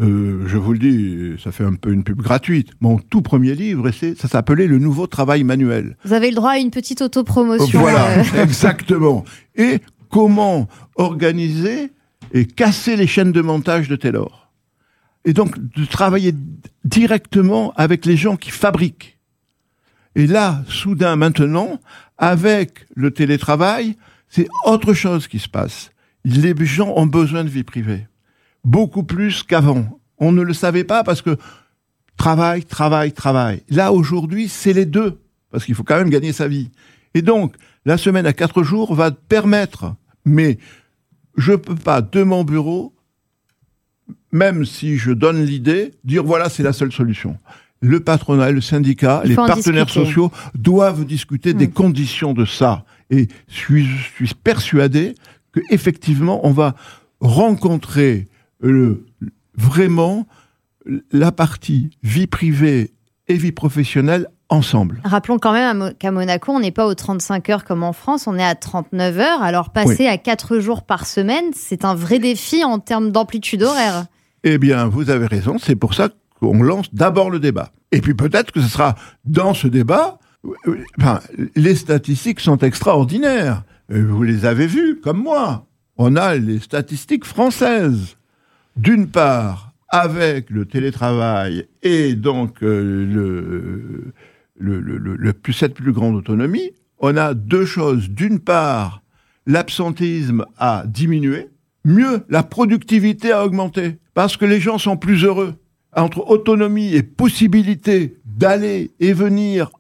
Euh, 0.00 0.45
je 0.47 0.57
vous 0.57 0.73
le 0.73 0.79
dis, 0.79 1.43
ça 1.43 1.52
fait 1.52 1.64
un 1.64 1.75
peu 1.75 1.93
une 1.93 2.05
pub 2.05 2.21
gratuite. 2.21 2.71
Mon 2.81 2.99
tout 2.99 3.23
premier 3.23 3.55
livre, 3.55 3.90
ça 3.90 4.29
s'appelait 4.29 4.67
Le 4.67 4.79
nouveau 4.79 5.07
travail 5.07 5.45
manuel. 5.45 5.97
Vous 6.05 6.12
avez 6.12 6.31
le 6.31 6.37
droit 6.37 6.52
à 6.52 6.59
une 6.59 6.71
petite 6.71 7.02
autopromotion. 7.02 7.81
Voilà, 7.81 8.19
euh, 8.19 8.25
exactement. 8.43 9.25
Et 9.57 9.81
comment 10.11 10.69
organiser 10.97 11.93
et 12.33 12.45
casser 12.45 12.97
les 12.97 13.07
chaînes 13.07 13.33
de 13.33 13.40
montage 13.40 13.89
de 13.89 13.97
Taylor. 13.97 14.50
Et 15.25 15.32
donc 15.32 15.58
de 15.58 15.85
travailler 15.85 16.35
directement 16.85 17.73
avec 17.76 18.06
les 18.06 18.17
gens 18.17 18.37
qui 18.37 18.50
fabriquent. 18.50 19.19
Et 20.17 20.26
là, 20.26 20.65
soudain, 20.69 21.15
maintenant, 21.17 21.78
avec 22.21 22.87
le 22.95 23.11
télétravail, 23.11 23.97
c'est 24.28 24.47
autre 24.67 24.93
chose 24.93 25.26
qui 25.26 25.41
se 25.41 25.49
passe. 25.49 25.91
Les 26.25 26.54
gens 26.65 26.93
ont 26.95 27.06
besoin 27.06 27.43
de 27.43 27.49
vie 27.49 27.65
privée. 27.65 28.06
Beaucoup 28.63 29.02
plus 29.02 29.43
qu'avant. 29.43 29.99
On 30.19 30.30
ne 30.30 30.43
le 30.43 30.52
savait 30.52 30.85
pas 30.85 31.02
parce 31.02 31.23
que 31.23 31.39
travail, 32.19 32.65
travail, 32.65 33.13
travail. 33.13 33.63
Là, 33.71 33.91
aujourd'hui, 33.93 34.49
c'est 34.49 34.75
les 34.75 34.85
deux. 34.85 35.19
Parce 35.50 35.65
qu'il 35.65 35.75
faut 35.75 35.83
quand 35.83 35.97
même 35.97 36.11
gagner 36.11 36.33
sa 36.33 36.47
vie. 36.47 36.71
Et 37.15 37.23
donc, 37.23 37.56
la 37.87 37.97
semaine 37.97 38.26
à 38.26 38.35
quatre 38.35 38.63
jours 38.63 38.95
va 38.95 39.11
permettre, 39.11 39.95
mais 40.26 40.59
je 41.39 41.54
peux 41.54 41.75
pas, 41.75 42.02
de 42.02 42.23
mon 42.23 42.45
bureau, 42.45 42.95
même 44.30 44.67
si 44.67 44.99
je 44.99 45.11
donne 45.11 45.43
l'idée, 45.43 45.95
dire 46.04 46.23
voilà, 46.23 46.50
c'est 46.50 46.63
la 46.63 46.75
seule 46.75 46.93
solution. 46.93 47.39
Le 47.82 48.00
patronat, 48.00 48.50
le 48.50 48.60
syndicat, 48.60 49.23
Il 49.25 49.30
les 49.30 49.34
partenaires 49.36 49.86
discuter. 49.86 50.06
sociaux 50.06 50.30
doivent 50.54 51.04
discuter 51.06 51.54
des 51.54 51.66
Mm. 51.69 51.73
conditions 51.73 52.32
de 52.34 52.45
ça. 52.45 52.84
Et 53.10 53.28
je 53.49 53.54
suis, 53.54 53.86
je 53.86 54.25
suis 54.26 54.34
persuadé 54.34 55.14
que 55.52 55.60
effectivement, 55.71 56.47
on 56.47 56.50
va 56.52 56.75
rencontrer 57.21 58.28
le, 58.60 59.06
vraiment 59.56 60.26
la 61.12 61.32
partie 61.32 61.90
vie 62.02 62.26
privée 62.26 62.93
et 63.28 63.34
vie 63.34 63.52
professionnelle 63.52 64.26
ensemble. 64.49 65.00
Rappelons 65.04 65.38
quand 65.38 65.52
même 65.52 65.93
qu'à 65.99 66.10
Monaco, 66.10 66.52
on 66.52 66.60
n'est 66.60 66.73
pas 66.73 66.86
aux 66.86 66.95
35 66.95 67.49
heures 67.50 67.64
comme 67.64 67.82
en 67.82 67.93
France, 67.93 68.26
on 68.26 68.36
est 68.36 68.45
à 68.45 68.54
39 68.54 69.19
heures. 69.19 69.43
Alors 69.43 69.71
passer 69.71 70.06
à 70.06 70.19
4 70.19 70.58
jours 70.58 70.82
par 70.82 71.06
semaine, 71.06 71.45
c'est 71.54 71.84
un 71.84 71.95
vrai 71.95 72.19
défi 72.19 72.64
en 72.64 72.78
termes 72.78 73.10
d'amplitude 73.12 73.62
horaire. 73.62 74.06
Eh 74.43 74.58
bien, 74.58 74.86
vous 74.86 75.10
avez 75.10 75.26
raison, 75.26 75.56
c'est 75.58 75.76
pour 75.76 75.95
ça 75.95 76.08
qu'on 76.41 76.63
lance 76.63 76.93
d'abord 76.95 77.31
le 77.31 77.39
débat. 77.39 77.71
Et 77.93 78.00
puis 78.00 78.15
peut-être 78.15 78.50
que 78.53 78.61
ce 78.61 78.69
sera 78.69 78.97
dans 79.25 79.55
ce 79.55 79.69
débat, 79.69 80.19
euh, 80.67 81.19
les 81.55 81.75
statistiques 81.75 82.41
sont 82.41 82.59
extraordinaires. 82.59 83.63
Euh, 83.93 84.07
Vous 84.09 84.23
les 84.23 84.47
avez 84.47 84.67
vues, 84.67 85.00
comme 85.00 85.23
moi. 85.23 85.67
On 85.97 86.17
a 86.17 86.35
les 86.35 86.59
statistiques 86.61 87.25
françaises. 87.25 88.17
D'une 88.76 89.09
part, 89.09 89.73
avec 89.91 90.50
le 90.50 90.65
télétravail 90.65 91.67
et 91.83 92.15
donc 92.15 92.63
euh, 92.63 94.13
le, 94.57 95.33
plus, 95.33 95.53
cette 95.53 95.75
plus 95.75 95.93
grande 95.93 96.15
autonomie, 96.15 96.73
on 97.00 97.17
a 97.17 97.35
deux 97.35 97.67
choses. 97.67 98.09
D'une 98.09 98.39
part, 98.39 99.03
l'absentéisme 99.47 100.45
a 100.59 100.85
diminué. 100.87 101.49
Mieux, 101.85 102.25
la 102.29 102.43
productivité 102.43 103.33
a 103.33 103.45
augmenté. 103.45 103.99
Parce 104.15 104.37
que 104.37 104.45
les 104.45 104.61
gens 104.61 104.79
sont 104.79 104.97
plus 104.97 105.25
heureux. 105.25 105.55
Entre 105.97 106.21
autonomie 106.31 106.95
et 106.95 107.03
possibilité 107.03 108.17
d'aller 108.25 108.91
et 109.00 109.13
venir 109.13 109.71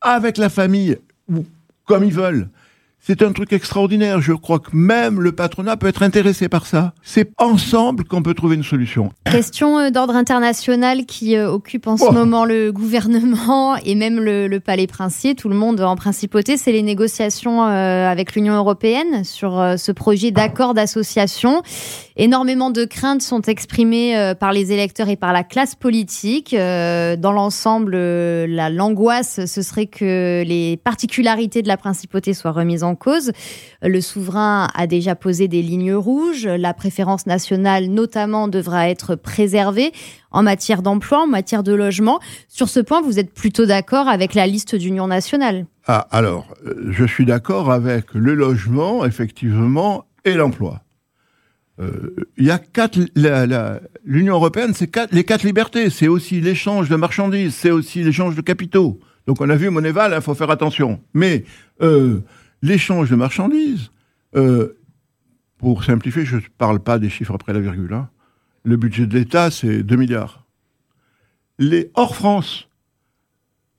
avec 0.00 0.36
la 0.36 0.48
famille 0.48 0.96
ou 1.30 1.44
comme 1.86 2.04
ils 2.04 2.12
veulent. 2.12 2.48
C'est 3.02 3.22
un 3.22 3.32
truc 3.32 3.54
extraordinaire. 3.54 4.20
Je 4.20 4.34
crois 4.34 4.58
que 4.58 4.68
même 4.74 5.22
le 5.22 5.32
patronat 5.32 5.78
peut 5.78 5.86
être 5.86 6.02
intéressé 6.02 6.50
par 6.50 6.66
ça. 6.66 6.92
C'est 7.02 7.30
ensemble 7.38 8.04
qu'on 8.04 8.22
peut 8.22 8.34
trouver 8.34 8.56
une 8.56 8.62
solution. 8.62 9.10
Question 9.24 9.78
euh, 9.78 9.90
d'ordre 9.90 10.14
international 10.14 11.06
qui 11.06 11.34
euh, 11.34 11.50
occupe 11.50 11.86
en 11.86 11.96
ce 11.96 12.04
Oh. 12.06 12.12
moment 12.12 12.44
le 12.44 12.72
gouvernement 12.72 13.76
et 13.76 13.94
même 13.94 14.20
le, 14.20 14.48
le 14.48 14.60
palais 14.60 14.86
princier, 14.86 15.34
tout 15.34 15.48
le 15.48 15.54
monde 15.56 15.80
en 15.80 15.96
principauté, 15.96 16.58
c'est 16.58 16.72
les 16.72 16.82
négociations 16.82 17.64
euh, 17.64 18.06
avec 18.06 18.34
l'Union 18.34 18.54
européenne 18.54 19.24
sur 19.24 19.52
ce 19.78 19.92
projet 19.92 20.30
d'accord 20.30 20.74
d'association. 20.74 21.62
Énormément 22.22 22.70
de 22.70 22.84
craintes 22.84 23.22
sont 23.22 23.40
exprimées 23.40 24.14
euh, 24.14 24.34
par 24.34 24.52
les 24.52 24.72
électeurs 24.72 25.08
et 25.08 25.16
par 25.16 25.32
la 25.32 25.42
classe 25.42 25.74
politique. 25.74 26.52
Euh, 26.52 27.16
Dans 27.16 27.32
l'ensemble, 27.32 27.94
euh, 27.94 28.46
la 28.46 28.68
l'angoisse, 28.68 29.46
ce 29.46 29.62
serait 29.62 29.86
que 29.86 30.44
les 30.46 30.76
particularités 30.76 31.62
de 31.62 31.68
la 31.68 31.78
principauté 31.78 32.34
soient 32.34 32.50
remises 32.50 32.84
en 32.84 32.94
cause. 32.94 33.32
Le 33.80 34.02
souverain 34.02 34.68
a 34.74 34.86
déjà 34.86 35.14
posé 35.14 35.48
des 35.48 35.62
lignes 35.62 35.94
rouges. 35.94 36.46
La 36.46 36.74
préférence 36.74 37.24
nationale, 37.24 37.86
notamment, 37.86 38.48
devra 38.48 38.90
être 38.90 39.14
préservée 39.14 39.90
en 40.30 40.42
matière 40.42 40.82
d'emploi, 40.82 41.22
en 41.22 41.26
matière 41.26 41.62
de 41.62 41.72
logement. 41.72 42.20
Sur 42.48 42.68
ce 42.68 42.80
point, 42.80 43.00
vous 43.00 43.18
êtes 43.18 43.32
plutôt 43.32 43.64
d'accord 43.64 44.08
avec 44.08 44.34
la 44.34 44.46
liste 44.46 44.74
d'union 44.74 45.06
nationale 45.06 45.64
Ah, 45.86 46.06
alors, 46.10 46.48
je 46.90 47.06
suis 47.06 47.24
d'accord 47.24 47.72
avec 47.72 48.12
le 48.12 48.34
logement, 48.34 49.06
effectivement, 49.06 50.04
et 50.26 50.34
l'emploi. 50.34 50.82
Euh, 51.80 52.14
Il 52.36 52.44
y 52.44 52.50
a 52.50 52.58
quatre, 52.58 52.98
l'Union 54.04 54.34
européenne, 54.34 54.74
c'est 54.74 54.88
quatre, 54.88 55.12
les 55.12 55.24
quatre 55.24 55.44
libertés. 55.44 55.90
C'est 55.90 56.08
aussi 56.08 56.40
l'échange 56.40 56.88
de 56.88 56.96
marchandises, 56.96 57.54
c'est 57.54 57.70
aussi 57.70 58.02
l'échange 58.02 58.34
de 58.36 58.42
capitaux. 58.42 59.00
Donc 59.26 59.40
on 59.40 59.48
a 59.48 59.56
vu 59.56 59.70
Monéval, 59.70 60.12
il 60.14 60.20
faut 60.22 60.34
faire 60.34 60.50
attention. 60.50 61.00
Mais 61.14 61.44
euh, 61.82 62.20
l'échange 62.62 63.10
de 63.10 63.16
marchandises, 63.16 63.90
euh, 64.36 64.76
pour 65.58 65.84
simplifier, 65.84 66.24
je 66.24 66.36
ne 66.36 66.40
parle 66.58 66.80
pas 66.80 66.98
des 66.98 67.10
chiffres 67.10 67.34
après 67.34 67.52
la 67.52 67.60
virgule. 67.60 67.92
hein. 67.92 68.08
Le 68.62 68.76
budget 68.76 69.06
de 69.06 69.16
l'État, 69.18 69.50
c'est 69.50 69.82
2 69.82 69.96
milliards. 69.96 70.46
Les 71.58 71.90
hors 71.94 72.14
France, 72.14 72.68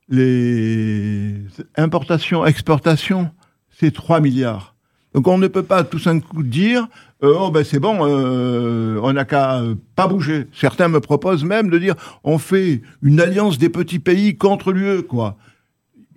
les 0.10 1.42
importations, 1.76 2.46
exportations, 2.46 3.32
c'est 3.70 3.92
3 3.92 4.20
milliards. 4.20 4.71
Donc 5.14 5.28
on 5.28 5.38
ne 5.38 5.48
peut 5.48 5.64
pas 5.64 5.84
tout 5.84 6.00
d'un 6.00 6.20
coup 6.20 6.44
dire 6.44 6.88
euh, 7.24 7.36
oh 7.40 7.52
ben 7.52 7.64
c'est 7.64 7.80
bon, 7.80 8.00
euh, 8.02 9.00
on 9.04 9.14
n'a 9.14 9.26
qu'à 9.26 9.60
euh, 9.60 9.76
pas 9.96 10.08
bouger. 10.08 10.48
Certains 10.54 10.88
me 10.88 11.00
proposent 11.00 11.44
même 11.44 11.70
de 11.70 11.78
dire 11.78 11.96
on 12.24 12.40
fait 12.40 12.82
une 13.04 13.20
alliance 13.20 13.60
des 13.60 13.70
petits 13.70 14.00
pays 14.00 14.38
contre 14.38 14.72
l'UE 14.72 15.04
quoi. 15.04 15.38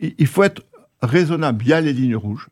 Il 0.01 0.27
faut 0.27 0.43
être 0.43 0.63
raisonnable. 1.03 1.65
Il 1.65 1.69
y 1.69 1.73
a 1.73 1.81
les 1.81 1.93
lignes 1.93 2.17
rouges. 2.17 2.49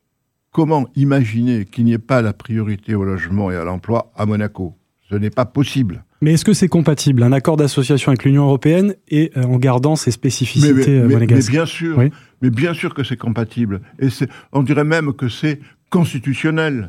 Comment 0.52 0.86
imaginer 0.96 1.64
qu'il 1.64 1.84
n'y 1.84 1.92
ait 1.92 1.98
pas 1.98 2.20
la 2.20 2.34
priorité 2.34 2.94
au 2.94 3.04
logement 3.04 3.50
et 3.50 3.56
à 3.56 3.64
l'emploi 3.64 4.12
à 4.16 4.26
Monaco? 4.26 4.74
Ce 5.08 5.14
n'est 5.14 5.30
pas 5.30 5.46
possible. 5.46 6.04
Mais 6.20 6.34
est-ce 6.34 6.44
que 6.44 6.52
c'est 6.52 6.68
compatible, 6.68 7.22
un 7.22 7.32
accord 7.32 7.56
d'association 7.56 8.10
avec 8.10 8.24
l'Union 8.24 8.44
européenne 8.44 8.94
et 9.08 9.32
en 9.34 9.56
gardant 9.56 9.96
ses 9.96 10.12
spécificités 10.12 11.00
mais, 11.00 11.14
monégasques 11.14 11.48
mais 11.48 11.56
bien 11.56 11.66
sûr, 11.66 12.00
mais 12.42 12.50
bien 12.50 12.74
sûr 12.74 12.94
que 12.94 13.02
c'est 13.02 13.16
compatible. 13.16 13.80
Et 13.98 14.08
on 14.52 14.62
dirait 14.62 14.84
même 14.84 15.14
que 15.14 15.28
c'est 15.28 15.58
constitutionnel 15.92 16.88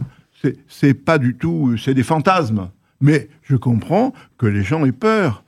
c'est 0.67 0.93
pas 0.93 1.17
du 1.17 1.35
tout, 1.35 1.77
c'est 1.77 1.93
des 1.93 2.03
fantasmes. 2.03 2.69
Mais 2.99 3.29
je 3.43 3.55
comprends 3.55 4.13
que 4.37 4.45
les 4.45 4.63
gens 4.63 4.85
aient 4.85 4.91
peur. 4.91 5.43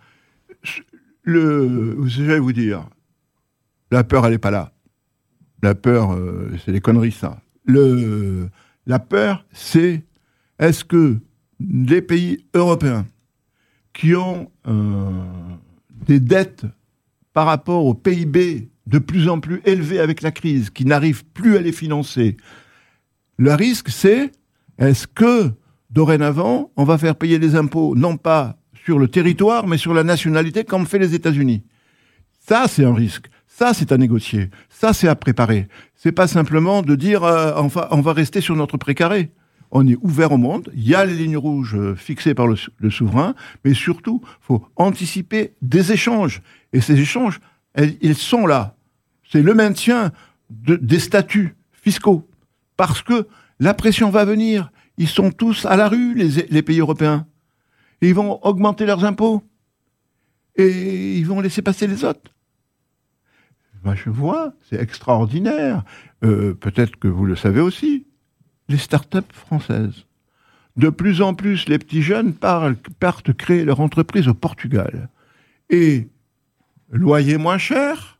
Le, 1.23 1.97
je 2.05 2.23
vais 2.23 2.39
vous 2.39 2.53
dire, 2.53 2.87
la 3.91 4.03
peur, 4.03 4.25
elle 4.25 4.33
n'est 4.33 4.37
pas 4.37 4.51
là. 4.51 4.73
La 5.63 5.73
peur, 5.73 6.13
euh, 6.13 6.51
c'est 6.63 6.71
des 6.71 6.81
conneries, 6.81 7.11
ça. 7.11 7.41
La 7.67 8.99
peur, 8.99 9.45
c'est 9.51 10.03
est-ce 10.59 10.85
que 10.85 11.17
les 11.59 12.01
pays 12.01 12.45
européens 12.53 13.05
qui 13.93 14.15
ont 14.15 14.51
euh, 14.67 15.09
des 15.89 16.19
dettes 16.19 16.65
par 17.33 17.47
rapport 17.47 17.85
au 17.85 17.93
PIB 17.93 18.69
de 18.85 18.99
plus 18.99 19.29
en 19.29 19.39
plus 19.39 19.61
élevées 19.65 19.99
avec 19.99 20.21
la 20.21 20.31
crise, 20.31 20.69
qui 20.69 20.85
n'arrivent 20.85 21.25
plus 21.25 21.57
à 21.57 21.61
les 21.61 21.71
financer, 21.71 22.37
le 23.37 23.53
risque, 23.53 23.89
c'est 23.89 24.31
est-ce 24.77 25.07
que, 25.07 25.51
dorénavant, 25.89 26.71
on 26.75 26.83
va 26.83 26.97
faire 26.97 27.15
payer 27.15 27.39
les 27.39 27.55
impôts, 27.55 27.95
non 27.95 28.17
pas 28.17 28.57
sur 28.85 28.99
le 28.99 29.07
territoire, 29.07 29.67
mais 29.67 29.77
sur 29.77 29.93
la 29.93 30.03
nationalité, 30.03 30.63
comme 30.63 30.85
fait 30.85 30.99
les 30.99 31.15
États-Unis? 31.15 31.63
Ça, 32.39 32.65
c'est 32.67 32.85
un 32.85 32.93
risque. 32.93 33.27
Ça, 33.47 33.73
c'est 33.73 33.91
à 33.91 33.97
négocier. 33.97 34.49
Ça, 34.69 34.93
c'est 34.93 35.07
à 35.07 35.15
préparer. 35.15 35.67
C'est 35.95 36.11
pas 36.11 36.27
simplement 36.27 36.81
de 36.81 36.95
dire, 36.95 37.23
euh, 37.23 37.53
on 37.91 38.01
va 38.01 38.13
rester 38.13 38.41
sur 38.41 38.55
notre 38.55 38.77
précaré. 38.77 39.31
On 39.71 39.87
est 39.87 39.97
ouvert 40.01 40.31
au 40.31 40.37
monde. 40.37 40.69
Il 40.75 40.87
y 40.87 40.93
a 40.95 41.05
les 41.05 41.15
lignes 41.15 41.37
rouges 41.37 41.75
euh, 41.75 41.95
fixées 41.95 42.33
par 42.33 42.47
le, 42.47 42.55
souverain, 42.89 43.33
mais 43.63 43.73
surtout, 43.73 44.21
faut 44.41 44.65
anticiper 44.75 45.53
des 45.61 45.91
échanges. 45.91 46.41
Et 46.73 46.81
ces 46.81 46.99
échanges, 46.99 47.39
ils 48.01 48.15
sont 48.15 48.45
là. 48.45 48.75
C'est 49.29 49.41
le 49.41 49.53
maintien 49.53 50.11
des 50.49 50.99
statuts 50.99 51.55
fiscaux. 51.71 52.27
Parce 52.77 53.01
que 53.01 53.27
la 53.59 53.73
pression 53.73 54.09
va 54.09 54.25
venir. 54.25 54.71
Ils 54.97 55.07
sont 55.07 55.31
tous 55.31 55.65
à 55.65 55.75
la 55.75 55.87
rue, 55.87 56.13
les, 56.13 56.61
pays 56.61 56.79
européens. 56.79 57.27
ils 58.01 58.13
vont 58.13 58.39
augmenter 58.45 58.85
leurs 58.85 59.03
impôts. 59.05 59.43
Et 60.55 61.17
ils 61.17 61.25
vont 61.25 61.41
laisser 61.41 61.61
passer 61.61 61.87
les 61.87 62.05
autres. 62.05 62.31
Je 63.93 64.09
vois, 64.09 64.53
c'est 64.67 64.81
extraordinaire. 64.81 65.83
Euh, 66.23 66.55
peut-être 66.55 66.95
que 66.95 67.07
vous 67.07 67.25
le 67.25 67.35
savez 67.35 67.61
aussi. 67.61 68.07
Les 68.67 68.77
start-up 68.77 69.25
françaises. 69.31 70.05
De 70.75 70.89
plus 70.89 71.21
en 71.21 71.35
plus, 71.35 71.67
les 71.69 71.77
petits 71.77 72.01
jeunes 72.01 72.33
partent 72.33 73.33
créer 73.33 73.63
leur 73.63 73.79
entreprise 73.79 74.27
au 74.27 74.33
Portugal. 74.33 75.09
Et 75.69 76.09
loyer 76.89 77.37
moins 77.37 77.57
cher, 77.57 78.19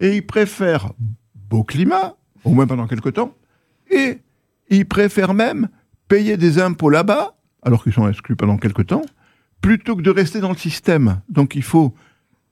et 0.00 0.16
ils 0.16 0.26
préfèrent 0.26 0.92
beau 1.34 1.64
climat, 1.64 2.16
au 2.44 2.50
moins 2.50 2.66
pendant 2.66 2.86
quelques 2.86 3.14
temps, 3.14 3.34
et 3.90 4.18
ils 4.68 4.86
préfèrent 4.86 5.34
même 5.34 5.68
payer 6.08 6.36
des 6.36 6.60
impôts 6.60 6.90
là-bas, 6.90 7.34
alors 7.62 7.82
qu'ils 7.82 7.92
sont 7.92 8.08
exclus 8.08 8.36
pendant 8.36 8.56
quelque 8.56 8.82
temps, 8.82 9.02
plutôt 9.60 9.96
que 9.96 10.02
de 10.02 10.10
rester 10.10 10.40
dans 10.40 10.50
le 10.50 10.56
système. 10.56 11.20
Donc 11.28 11.54
il 11.54 11.62
faut 11.62 11.94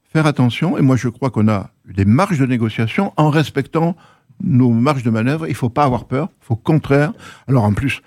faire 0.04 0.26
attention, 0.26 0.78
et 0.78 0.82
moi 0.82 0.96
je 0.96 1.08
crois 1.08 1.30
qu'on 1.30 1.48
a 1.48 1.70
des 1.86 2.04
marges 2.04 2.38
de 2.38 2.46
négociation 2.46 3.12
en 3.16 3.30
respectant 3.30 3.96
nos 4.42 4.70
marges 4.70 5.02
de 5.02 5.10
manœuvre. 5.10 5.46
Il 5.46 5.50
ne 5.50 5.56
faut 5.56 5.68
pas 5.68 5.84
avoir 5.84 6.06
peur, 6.06 6.28
il 6.42 6.46
faut 6.46 6.54
au 6.54 6.56
contraire. 6.56 7.12
Alors 7.48 7.64
en 7.64 7.72
plus, 7.72 8.02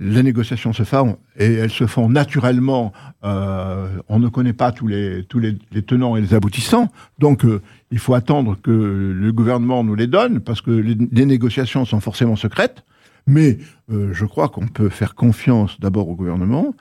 les 0.00 0.22
négociations 0.22 0.72
se 0.72 0.82
font 0.82 1.18
et 1.36 1.54
elles 1.54 1.70
se 1.70 1.86
font 1.86 2.08
naturellement. 2.08 2.92
Euh, 3.22 3.88
on 4.08 4.18
ne 4.18 4.28
connaît 4.28 4.54
pas 4.54 4.72
tous 4.72 4.88
les 4.88 5.26
tenants 5.86 6.16
et 6.16 6.20
les 6.20 6.34
aboutissants, 6.34 6.88
donc 7.18 7.44
euh, 7.44 7.60
il 7.90 7.98
faut 7.98 8.14
attendre 8.14 8.56
que 8.60 8.70
le 8.70 9.32
gouvernement 9.32 9.84
nous 9.84 9.94
les 9.94 10.06
donne 10.06 10.40
parce 10.40 10.62
que 10.62 10.70
les 10.70 11.26
négociations 11.26 11.84
sont 11.84 12.00
forcément 12.00 12.36
secrètes. 12.36 12.82
Mais 13.26 13.58
euh, 13.92 14.12
je 14.12 14.24
crois 14.24 14.48
qu'on 14.48 14.66
peut 14.66 14.88
faire 14.88 15.14
confiance 15.14 15.78
d'abord 15.78 16.08
au 16.08 16.14
gouvernement, 16.14 16.74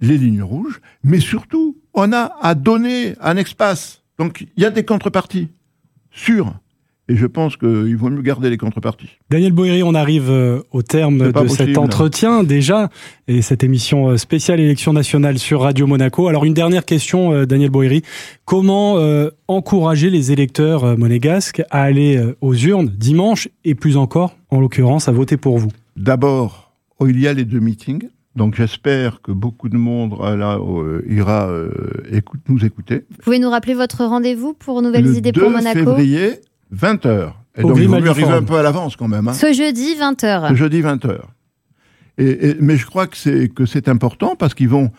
les 0.00 0.18
lignes 0.18 0.42
rouges, 0.42 0.80
mais 1.02 1.20
surtout, 1.20 1.78
on 1.94 2.12
a 2.12 2.36
à 2.40 2.54
donner 2.54 3.14
un 3.20 3.36
espace. 3.36 4.02
Donc, 4.18 4.46
il 4.56 4.62
y 4.62 4.66
a 4.66 4.70
des 4.70 4.84
contreparties, 4.84 5.48
sûres. 6.10 6.54
Et 7.08 7.16
je 7.16 7.26
pense 7.26 7.56
qu'il 7.56 7.96
vaut 7.96 8.10
mieux 8.10 8.22
garder 8.22 8.50
les 8.50 8.56
contreparties. 8.56 9.10
Daniel 9.30 9.52
Boéry, 9.52 9.82
on 9.82 9.94
arrive 9.94 10.28
euh, 10.30 10.60
au 10.72 10.82
terme 10.82 11.30
de 11.30 11.48
cet 11.48 11.78
entretien 11.78 12.42
déjà, 12.42 12.90
et 13.28 13.42
cette 13.42 13.62
émission 13.62 14.08
euh, 14.08 14.16
spéciale 14.16 14.58
élection 14.60 14.92
nationale 14.92 15.38
sur 15.38 15.60
Radio 15.60 15.86
Monaco. 15.86 16.26
Alors 16.28 16.44
une 16.44 16.54
dernière 16.54 16.84
question, 16.84 17.44
Daniel 17.44 17.70
Boéry. 17.70 18.02
Comment 18.44 18.98
encourager 19.48 20.10
les 20.10 20.32
électeurs 20.32 20.96
monégasques 20.98 21.62
à 21.70 21.82
aller 21.82 22.20
aux 22.40 22.54
urnes 22.54 22.88
dimanche, 22.88 23.48
et 23.64 23.74
plus 23.74 23.96
encore, 23.96 24.36
en 24.50 24.60
l'occurrence, 24.60 25.08
à 25.08 25.12
voter 25.12 25.36
pour 25.36 25.58
vous? 25.58 25.70
D'abord, 25.96 26.72
il 27.06 27.20
y 27.20 27.28
a 27.28 27.32
les 27.32 27.44
deux 27.44 27.60
meetings. 27.60 28.08
Donc 28.36 28.54
j'espère 28.54 29.22
que 29.22 29.32
beaucoup 29.32 29.70
de 29.70 29.78
monde 29.78 30.14
euh, 30.20 30.36
là, 30.36 30.58
euh, 30.58 31.02
ira 31.08 31.48
euh, 31.48 31.70
écoute, 32.12 32.40
nous 32.48 32.66
écouter. 32.66 33.06
Vous 33.10 33.16
pouvez 33.24 33.38
nous 33.38 33.48
rappeler 33.48 33.72
votre 33.72 34.04
rendez-vous 34.04 34.52
pour 34.52 34.82
Nouvelles 34.82 35.16
Idées 35.16 35.32
pour 35.32 35.50
Monaco? 35.50 35.78
Le 35.78 35.84
février, 35.86 36.32
20h. 36.74 37.32
Et 37.56 37.62
donc 37.62 37.78
il 37.78 37.88
faut 37.88 37.94
arriver 37.94 38.32
un 38.32 38.42
peu 38.42 38.56
à 38.56 38.62
l'avance 38.62 38.96
quand 38.96 39.08
même. 39.08 39.28
Hein. 39.28 39.32
Ce 39.32 39.52
jeudi, 39.52 39.94
20h. 39.94 40.50
Ce 40.50 40.54
jeudi, 40.54 40.82
20h. 40.82 41.18
Et, 42.18 42.56
mais 42.60 42.76
je 42.76 42.86
crois 42.86 43.06
que 43.06 43.16
c'est, 43.16 43.48
que 43.48 43.66
c'est 43.66 43.88
important 43.88 44.36
parce 44.36 44.54
qu'ils 44.54 44.68
vont 44.68 44.90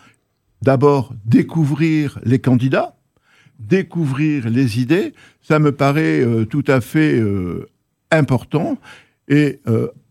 d'abord 0.62 1.12
découvrir 1.24 2.18
les 2.24 2.38
candidats, 2.38 2.94
découvrir 3.58 4.48
les 4.48 4.80
idées. 4.80 5.14
Ça 5.40 5.58
me 5.58 5.72
paraît 5.72 6.24
tout 6.48 6.64
à 6.66 6.80
fait 6.80 7.20
important. 8.10 8.78
Et 9.28 9.60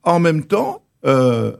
en 0.03 0.19
même 0.19 0.45
temps, 0.45 0.83
euh, 1.05 1.53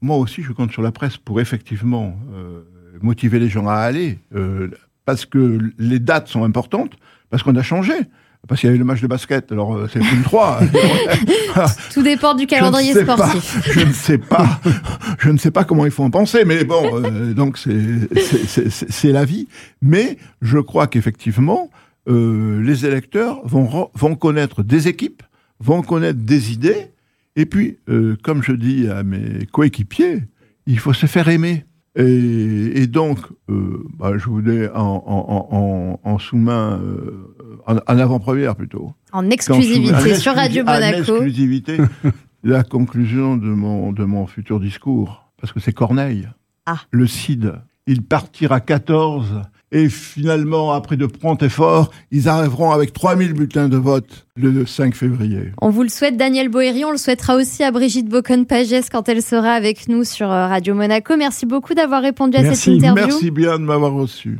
moi 0.00 0.16
aussi, 0.16 0.42
je 0.42 0.52
compte 0.52 0.72
sur 0.72 0.82
la 0.82 0.92
presse 0.92 1.16
pour 1.16 1.40
effectivement 1.40 2.16
euh, 2.32 2.62
motiver 3.00 3.38
les 3.38 3.48
gens 3.48 3.68
à 3.68 3.74
aller, 3.74 4.18
euh, 4.34 4.70
parce 5.04 5.26
que 5.26 5.58
les 5.78 5.98
dates 5.98 6.28
sont 6.28 6.44
importantes, 6.44 6.92
parce 7.28 7.42
qu'on 7.42 7.56
a 7.56 7.62
changé. 7.62 7.94
Parce 8.48 8.60
qu'il 8.60 8.68
y 8.68 8.70
avait 8.70 8.78
le 8.78 8.84
match 8.84 9.00
de 9.00 9.06
basket, 9.06 9.52
alors 9.52 9.78
c'est 9.92 10.00
plus 10.00 10.22
3. 10.22 10.60
Tout 11.92 12.02
dépend 12.02 12.34
du 12.34 12.46
calendrier 12.46 12.94
sportif. 12.94 13.70
je 13.70 13.80
ne 13.80 13.92
sais 13.92 14.18
pas, 14.18 14.60
je 15.18 15.30
ne 15.30 15.38
sais 15.38 15.50
pas 15.50 15.64
comment 15.64 15.84
il 15.84 15.92
faut 15.92 16.02
en 16.02 16.10
penser, 16.10 16.44
mais 16.44 16.64
bon, 16.64 17.00
donc 17.36 17.58
c'est 17.58 19.12
la 19.12 19.24
vie. 19.24 19.46
Mais 19.82 20.16
je 20.42 20.58
crois 20.58 20.86
qu'effectivement, 20.86 21.70
les 22.08 22.86
électeurs 22.86 23.40
vont, 23.44 23.90
vont 23.94 24.14
connaître 24.16 24.62
des 24.62 24.88
équipes, 24.88 25.22
vont 25.60 25.82
connaître 25.82 26.18
des 26.18 26.52
idées, 26.52 26.90
et 27.36 27.46
puis, 27.46 27.78
euh, 27.88 28.16
comme 28.22 28.42
je 28.42 28.52
dis 28.52 28.88
à 28.88 29.02
mes 29.02 29.46
coéquipiers, 29.46 30.22
il 30.66 30.78
faut 30.78 30.92
se 30.92 31.06
faire 31.06 31.28
aimer. 31.28 31.64
Et, 31.96 32.86
donc, 32.86 33.18
euh, 33.48 33.84
bah, 33.98 34.12
je 34.16 34.24
voulais 34.26 34.70
en, 34.74 35.98
en, 36.02 36.18
sous-main, 36.18 36.80
euh, 36.80 37.32
en, 37.66 37.98
avant-première 37.98 38.54
plutôt. 38.54 38.92
En 39.12 39.28
exclusivité 39.28 40.14
sur 40.14 40.34
Radio 40.34 40.64
Monaco. 40.64 41.12
En 41.12 41.16
exclusivité, 41.16 41.78
la 42.44 42.62
conclusion 42.62 43.36
de 43.36 43.48
mon, 43.48 43.92
de 43.92 44.04
mon 44.04 44.26
futur 44.26 44.60
discours. 44.60 45.24
Parce 45.40 45.52
que 45.52 45.60
c'est 45.60 45.72
Corneille. 45.72 46.28
Ah. 46.66 46.78
Le 46.90 47.06
CID. 47.06 47.52
Il 47.86 48.02
partira 48.02 48.60
14 48.60 49.42
et 49.72 49.88
finalement, 49.88 50.72
après 50.72 50.96
de 50.96 51.06
prompts 51.06 51.42
efforts, 51.42 51.90
ils 52.10 52.28
arriveront 52.28 52.72
avec 52.72 52.92
3000 52.92 53.32
bulletins 53.34 53.68
de 53.68 53.76
vote 53.76 54.26
le 54.36 54.66
5 54.66 54.94
février. 54.94 55.52
On 55.60 55.70
vous 55.70 55.82
le 55.82 55.88
souhaite, 55.88 56.16
Daniel 56.16 56.48
Boéry. 56.48 56.84
On 56.84 56.90
le 56.90 56.96
souhaitera 56.96 57.36
aussi 57.36 57.62
à 57.62 57.70
Brigitte 57.70 58.08
Bocon-Pagès 58.08 58.88
quand 58.90 59.08
elle 59.08 59.22
sera 59.22 59.52
avec 59.52 59.88
nous 59.88 60.04
sur 60.04 60.30
euh, 60.30 60.48
Radio 60.48 60.74
Monaco. 60.74 61.16
Merci 61.16 61.46
beaucoup 61.46 61.74
d'avoir 61.74 62.02
répondu 62.02 62.36
à 62.36 62.54
cette 62.54 62.74
interview. 62.74 63.06
Merci 63.06 63.30
bien 63.30 63.58
de 63.58 63.64
m'avoir 63.64 63.92
reçu. 63.92 64.38